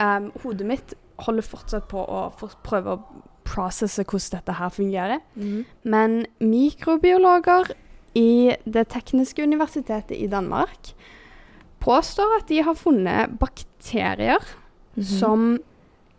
Um, 0.00 0.30
hodet 0.42 0.66
mitt 0.66 0.94
holder 1.18 1.44
fortsatt 1.44 1.88
på 1.88 2.00
å 2.00 2.22
for, 2.36 2.56
prøve 2.64 2.96
å 2.96 3.02
processe 3.46 4.04
hvordan 4.04 4.38
dette 4.38 4.56
her 4.58 4.72
fungerer. 4.72 5.20
Mm. 5.34 5.64
Men 5.84 6.24
mikrobiologer 6.40 7.74
i 8.16 8.56
Det 8.64 8.86
tekniske 8.88 9.44
universitetet 9.44 10.16
i 10.16 10.26
Danmark 10.26 10.94
påstår 11.84 12.38
at 12.38 12.48
de 12.48 12.62
har 12.64 12.74
funnet 12.74 13.34
bakterier 13.38 14.40
mm. 14.96 15.04
som 15.04 15.58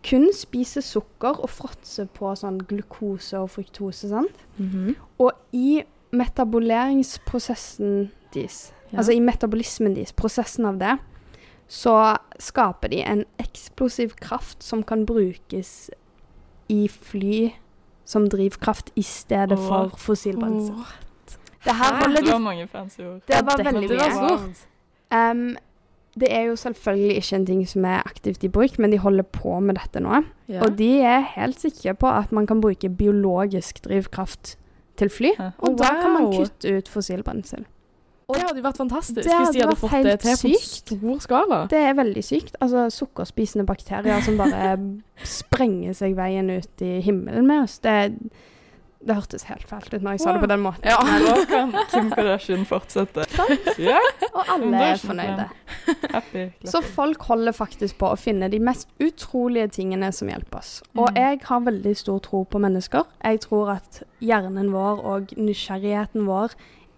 kun 0.06 0.30
spiser 0.34 0.86
sukker 0.86 1.42
og 1.42 1.50
fråtser 1.50 2.08
på 2.14 2.32
sånn 2.38 2.62
glukose 2.70 3.40
og 3.42 3.50
fruktose. 3.50 4.12
Sant? 4.12 4.46
Mhm. 4.58 4.94
Og 5.20 5.32
i 5.52 5.82
metabuleringsprosessen 6.18 8.10
deres, 8.34 8.74
Ja. 8.92 8.98
altså 8.98 9.12
i 9.12 9.20
metabolismen 9.20 9.96
deres, 9.96 10.14
prosessen 10.14 10.66
av 10.66 10.80
det, 10.80 10.98
så 11.68 12.16
skaper 12.40 12.88
de 12.88 13.02
en 13.04 13.26
eksplosiv 13.40 14.16
kraft 14.16 14.64
som 14.64 14.84
kan 14.84 15.06
brukes 15.06 15.90
i 16.70 16.88
fly 16.88 17.52
som 18.08 18.30
drivkraft 18.30 18.92
i 18.96 19.04
stedet 19.04 19.60
oh. 19.60 19.68
for 19.68 19.98
fossilbrensel. 20.00 20.76
Åh. 20.80 20.96
Det 21.66 21.76
her 21.76 21.96
holder 22.02 22.22
de 22.22 22.26
Det 22.26 22.34
var 22.34 22.40
mange 22.40 22.68
fancy 22.68 23.02
ord. 23.02 23.22
Det 23.28 23.40
var 23.46 23.64
veldig 23.64 23.90
mye. 23.90 24.12
stort. 24.12 24.68
Em, 25.12 25.58
det 26.20 26.30
er 26.32 26.42
jo 26.48 26.56
selvfølgelig 26.56 27.16
ikke 27.16 27.36
en 27.36 27.46
ting 27.46 27.68
som 27.68 27.86
er 27.86 28.06
aktivt 28.06 28.44
i 28.44 28.48
bruk, 28.48 28.80
men 28.80 28.92
de 28.92 28.98
holder 28.98 29.24
på 29.24 29.60
med 29.60 29.76
dette 29.76 30.00
nå. 30.00 30.22
Yeah. 30.50 30.64
Og 30.64 30.78
de 30.78 31.02
er 31.02 31.28
helt 31.36 31.60
sikre 31.62 31.94
på 31.94 32.08
at 32.08 32.32
man 32.32 32.48
kan 32.48 32.62
bruke 32.62 32.90
biologisk 32.90 33.84
drivkraft 33.84 34.56
til 34.98 35.12
fly. 35.14 35.34
Ja. 35.38 35.52
Og 35.58 35.74
wow. 35.74 35.80
da 35.82 35.90
kan 36.02 36.16
man 36.16 36.30
kutte 36.34 36.78
ut 36.78 36.92
fossilbrensel. 36.92 37.66
det 38.28 38.44
hadde 38.44 38.60
jo 38.60 38.66
vært 38.66 38.82
fantastisk 38.82 39.24
Det 39.24 39.38
hvis 39.40 39.54
de 39.56 39.62
hadde 39.64 39.78
fått 39.80 40.04
det 40.04 40.18
til 40.20 40.36
på 40.42 40.60
stor 40.64 41.24
skala. 41.24 41.62
Det 41.72 41.80
er 41.80 41.96
veldig 41.96 42.24
sykt. 42.26 42.58
Altså 42.60 42.90
sukkerspisende 42.92 43.66
bakterier 43.66 44.22
som 44.26 44.40
bare 44.42 44.76
sprenger 45.40 45.96
seg 45.98 46.18
veien 46.18 46.52
ut 46.52 46.84
i 46.84 46.98
himmelen 47.06 47.48
med 47.48 47.64
oss. 47.68 47.80
Det, 47.80 47.98
det 49.06 49.16
hørtes 49.16 49.44
helt 49.48 49.64
fælt 49.70 49.94
ut 49.94 50.02
når 50.02 50.12
jeg 50.18 50.20
sa 50.20 50.32
det 50.34 50.42
på 50.42 50.48
den 50.50 50.60
måten. 50.64 50.84
Ja. 50.84 50.98
Nå 51.22 51.46
kan 51.48 51.72
Kim 51.92 52.10
Kardashian 52.12 52.66
fortsette. 52.66 53.26
Ja, 53.80 54.00
Og 54.34 54.44
alle 54.56 54.76
er 54.78 54.98
fornøyde. 54.98 55.46
happy. 56.12 56.48
Så 56.66 56.82
folk 56.84 57.22
holder 57.30 57.52
faktisk 57.56 57.98
på 58.02 58.10
å 58.12 58.18
finne 58.20 58.50
de 58.52 58.60
mest 58.60 58.90
utrolige 59.00 59.68
tingene 59.78 60.10
som 60.12 60.28
hjelper 60.28 60.58
oss. 60.60 60.82
Og 60.98 61.10
Mm. 61.12 61.16
jeg 61.16 61.40
har 61.46 61.60
veldig 61.60 61.96
stor 61.98 62.20
tro 62.20 62.44
på 62.44 62.60
mennesker. 62.60 63.04
Jeg 63.24 63.40
tror 63.46 63.70
at 63.78 64.02
hjernen 64.20 64.72
vår 64.74 65.06
og 65.06 65.34
nysgjerrigheten 65.38 66.26
vår 66.28 66.52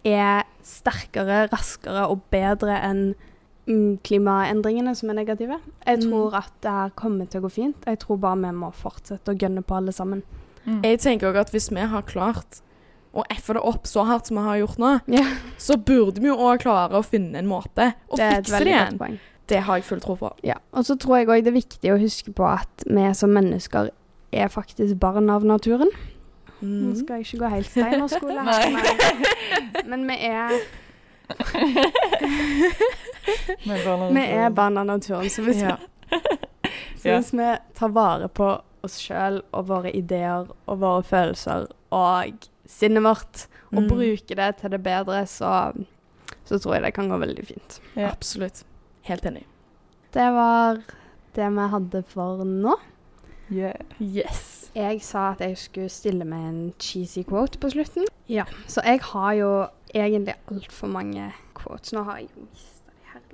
er 0.06 0.44
sterkere, 0.64 1.50
raskere 1.52 2.08
og 2.10 2.22
bedre 2.32 2.80
enn 2.82 3.14
mm, 3.68 4.00
klimaendringene 4.02 4.96
som 4.96 5.10
er 5.12 5.14
negative. 5.20 5.60
Jeg 5.86 6.00
Mm. 6.00 6.10
tror 6.10 6.34
at 6.36 6.52
det 6.64 6.72
her 6.72 6.90
kommer 6.96 7.26
til 7.30 7.42
å 7.42 7.44
gå 7.44 7.52
fint. 7.52 7.76
Jeg 7.86 8.00
tror 8.00 8.18
bare 8.18 8.36
vi 8.38 8.52
må 8.58 8.72
fortsette 8.74 9.30
å 9.30 9.38
gønne 9.38 9.62
på 9.62 9.76
alle 9.78 9.92
sammen. 9.92 10.24
Mm. 10.66 10.82
Jeg 10.84 11.00
tenker 11.00 11.28
også 11.32 11.40
at 11.48 11.52
hvis 11.56 11.70
vi 11.72 11.80
har 11.94 12.02
klart 12.08 12.52
å 13.14 13.24
effe 13.34 13.54
det 13.58 13.62
opp 13.66 13.88
så 13.90 14.04
hardt 14.06 14.28
som 14.30 14.38
vi 14.38 14.44
har 14.46 14.58
gjort 14.62 14.78
nå, 14.78 14.92
yeah. 15.10 15.32
så 15.58 15.78
burde 15.82 16.22
vi 16.22 16.28
jo 16.30 16.36
òg 16.38 16.60
klare 16.62 16.94
å 17.00 17.04
finne 17.06 17.40
en 17.42 17.48
måte 17.50 17.94
å 18.10 18.16
det 18.20 18.26
er 18.28 18.36
fikse 18.44 18.60
det 18.64 18.68
igjen. 18.76 18.98
poeng. 19.02 19.18
Det 19.50 19.60
har 19.66 19.76
jeg 19.80 19.86
full 19.88 20.00
tro 20.04 20.14
på. 20.20 20.30
Ja. 20.46 20.56
Og 20.78 20.86
så 20.86 20.94
tror 21.02 21.18
jeg 21.18 21.28
òg 21.32 21.42
det 21.44 21.50
er 21.50 21.56
viktig 21.58 21.90
å 21.90 21.98
huske 21.98 22.30
på 22.38 22.46
at 22.46 22.84
vi 22.86 23.08
som 23.18 23.30
mennesker 23.34 23.90
er 24.32 24.48
faktisk 24.54 24.94
barn 25.02 25.30
av 25.34 25.44
naturen. 25.48 25.90
Nå 26.62 26.90
Mm. 26.92 26.96
skal 27.00 27.16
jeg 27.16 27.24
ikke 27.26 27.40
gå 27.40 27.48
helt 27.54 27.70
steinerskole 27.72 28.42
her, 28.44 28.70
men, 28.76 28.84
men 29.90 30.02
vi 30.10 30.16
er 30.28 30.50
Vi 34.14 34.24
er 34.26 34.50
barn 34.50 34.78
av 34.78 34.86
naturen, 34.86 35.30
så 35.30 35.42
hvis, 35.46 35.62
Ja. 35.64 35.78
så 37.00 37.16
hvis 37.16 37.32
vi 37.34 37.50
tar 37.78 37.90
vare 37.96 38.28
på 38.30 38.50
oss 38.84 38.98
sjøl 39.02 39.42
og 39.52 39.68
våre 39.70 39.92
ideer 39.96 40.48
og 40.68 40.80
våre 40.82 41.04
følelser 41.04 41.68
og 41.92 42.48
sinnet 42.70 43.04
vårt, 43.04 43.48
og 43.74 43.84
Mm. 43.84 43.88
bruke 43.90 44.36
det 44.36 44.56
til 44.58 44.70
det 44.72 44.84
bedre, 44.84 45.26
så, 45.28 45.72
så 46.46 46.58
tror 46.60 46.74
jeg 46.76 46.84
det 46.84 46.94
kan 46.94 47.10
gå 47.10 47.18
veldig 47.18 47.46
fint. 47.48 47.80
Ja. 47.96 48.10
Absolutt. 48.12 48.64
Helt 49.04 49.26
enig. 49.26 49.46
Det 50.14 50.26
var 50.34 50.80
det 51.36 51.50
vi 51.54 51.68
hadde 51.70 52.04
for 52.10 52.44
nå. 52.44 52.76
Yeah. 53.52 53.74
Yes. 54.02 54.72
Jeg 54.76 55.02
sa 55.02 55.32
at 55.32 55.40
jeg 55.42 55.58
skulle 55.58 55.90
stille 55.90 56.26
med 56.26 56.50
en 56.50 56.74
cheesy 56.80 57.24
quote 57.24 57.58
på 57.60 57.70
slutten. 57.70 58.06
Ja, 58.30 58.44
Så 58.68 58.82
jeg 58.86 59.00
har 59.02 59.34
jo 59.34 59.68
egentlig 59.96 60.36
altfor 60.52 60.88
mange 60.88 61.32
quotes. 61.56 61.94
Nå 61.94 62.04
har 62.04 62.18
jeg 62.18 62.30
jo 62.36 62.42
mista 62.46 62.92
de 62.92 63.06
herlig. 63.14 63.29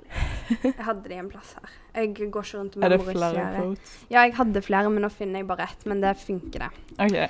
Jeg 0.62 0.84
hadde 0.86 1.08
de 1.08 1.18
en 1.18 1.30
plass 1.30 1.54
her. 1.58 1.72
Jeg 1.96 2.12
går 2.14 2.28
ikke 2.28 2.58
rundt 2.58 2.76
med 2.76 2.84
Er 2.84 2.94
det 2.94 3.00
flere 3.06 3.46
quotes? 3.56 3.96
Ja, 4.10 4.20
jeg 4.20 4.34
hadde 4.36 4.62
flere, 4.62 4.90
men 4.90 5.02
nå 5.02 5.10
finner 5.10 5.42
jeg 5.42 5.48
bare 5.48 5.66
ett. 5.70 5.86
Men 5.86 6.02
det 6.02 6.16
funker, 6.20 6.66
det. 6.66 6.70
Okay. 6.98 7.28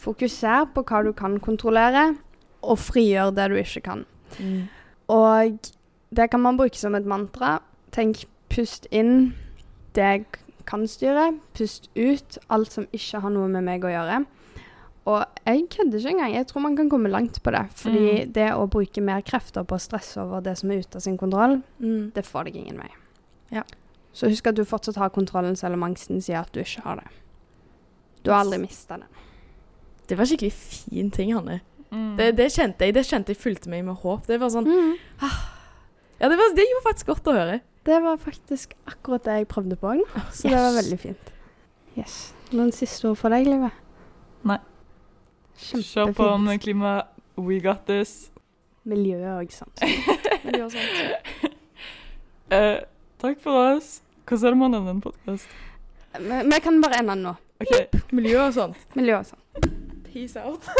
Fokuser 0.00 0.68
på 0.74 0.84
hva 0.88 1.02
du 1.04 1.12
kan 1.16 1.38
kontrollere, 1.40 2.14
og 2.64 2.78
frigjør 2.80 3.34
det 3.36 3.50
du 3.52 3.58
ikke 3.60 3.84
kan. 3.84 4.04
Mm. 4.38 4.68
Og 5.12 5.70
det 6.16 6.30
kan 6.30 6.40
man 6.40 6.56
bruke 6.56 6.78
som 6.78 6.94
et 6.94 7.06
mantra. 7.06 7.58
Tenk 7.92 8.24
pust 8.52 8.88
inn 8.90 9.34
det 9.94 10.04
jeg 10.04 10.24
kan 10.66 10.86
styre, 10.88 11.34
pust 11.54 11.90
ut 11.96 12.38
alt 12.50 12.72
som 12.72 12.86
ikke 12.92 13.20
har 13.20 13.32
noe 13.34 13.50
med 13.52 13.66
meg 13.66 13.84
å 13.84 13.92
gjøre. 13.92 14.24
Og 15.06 15.24
jeg 15.46 15.66
kødder 15.68 15.98
ikke 16.00 16.08
engang. 16.14 16.34
Jeg 16.34 16.46
tror 16.48 16.62
man 16.64 16.76
kan 16.76 16.88
komme 16.88 17.10
langt 17.12 17.42
på 17.42 17.50
det. 17.52 17.66
Fordi 17.76 18.04
Mm. 18.24 18.32
det 18.32 18.46
å 18.54 18.66
bruke 18.68 19.02
mer 19.02 19.20
krefter 19.20 19.64
på 19.64 19.74
å 19.76 19.80
stresse 19.80 20.16
over 20.22 20.40
det 20.40 20.56
som 20.58 20.70
er 20.70 20.78
ute 20.80 20.96
av 20.96 21.00
sin 21.02 21.18
kontroll, 21.18 21.62
Mm. 21.80 22.12
det 22.14 22.24
får 22.24 22.44
deg 22.44 22.56
ingen 22.56 22.78
vei. 22.78 22.88
Ja. 23.52 23.62
Så 24.14 24.28
husk 24.30 24.46
at 24.46 24.54
du 24.54 24.64
fortsatt 24.64 24.96
har 24.96 25.10
kontrollen, 25.10 25.56
selv 25.56 25.74
om 25.74 25.82
angsten 25.82 26.22
sier 26.22 26.40
at 26.40 26.52
du 26.52 26.60
ikke 26.60 26.80
har 26.82 26.96
det. 26.96 27.08
Du 28.22 28.30
har 28.30 28.44
aldri 28.44 28.58
mista 28.60 28.96
det. 28.96 29.06
Det 30.06 30.16
var 30.16 30.24
skikkelig 30.24 30.52
fin 30.52 31.10
ting, 31.10 31.34
Hanne. 31.34 31.60
Mm. 31.92 32.16
Det, 32.16 32.36
det 32.36 32.46
kjente 32.52 32.78
jeg. 32.86 32.94
Det 32.94 33.04
kjente 33.04 33.26
jeg 33.28 33.36
fulgte 33.36 33.68
meg 33.68 33.84
med 33.84 33.96
håp. 33.96 34.26
Det 34.26 34.40
var 34.40 34.48
sånn 34.48 34.64
Mm. 34.66 34.96
Ja, 36.20 36.28
det, 36.28 36.38
var, 36.38 36.54
det 36.54 36.64
gjorde 36.64 36.84
faktisk 36.84 37.06
godt 37.06 37.24
å 37.24 37.32
høre. 37.34 37.60
Det 37.84 38.02
var 38.02 38.16
faktisk 38.16 38.72
akkurat 38.86 39.24
det 39.24 39.34
jeg 39.40 39.48
prøvde 39.48 39.76
på 39.76 39.90
òg, 39.92 40.00
så 40.32 40.42
det 40.48 40.52
var 40.56 40.72
veldig 40.80 40.98
fint. 40.98 41.32
Yes. 41.98 42.32
Noen 42.52 42.72
siste 42.72 43.04
ord 43.10 43.18
for 43.18 43.28
deg, 43.30 43.44
Livet? 43.46 43.72
Nei. 44.44 44.58
Kjør 45.58 46.06
på 46.12 46.12
Kjempefint. 46.12 46.44
med 46.44 46.60
klima. 46.60 47.02
We 47.38 47.60
got 47.60 47.86
this. 47.86 48.30
Miljø 48.84 49.18
og 49.40 49.52
sånt. 49.52 49.80
Miljø 50.44 50.64
og 50.64 50.72
sånt. 50.72 51.52
Eh, 52.52 52.82
takk 53.22 53.40
for 53.42 53.74
oss. 53.74 54.02
Hvordan 54.28 54.46
er 54.46 54.50
det 54.50 54.58
man 54.58 54.74
ender 54.74 54.90
en 54.90 55.00
podkast? 55.00 55.48
Vi 56.18 56.42
vi 56.50 56.60
kan 56.62 56.82
bare 56.82 56.98
ende 57.00 57.14
den 57.14 57.22
nå. 57.22 57.34
Okay. 57.60 57.86
Miljø 58.12 58.40
og 58.46 58.54
sånt. 58.54 58.76
Miljø 58.94 59.16
og 59.18 59.26
sånt. 59.26 59.70
Peace 60.12 60.40
out. 60.40 60.68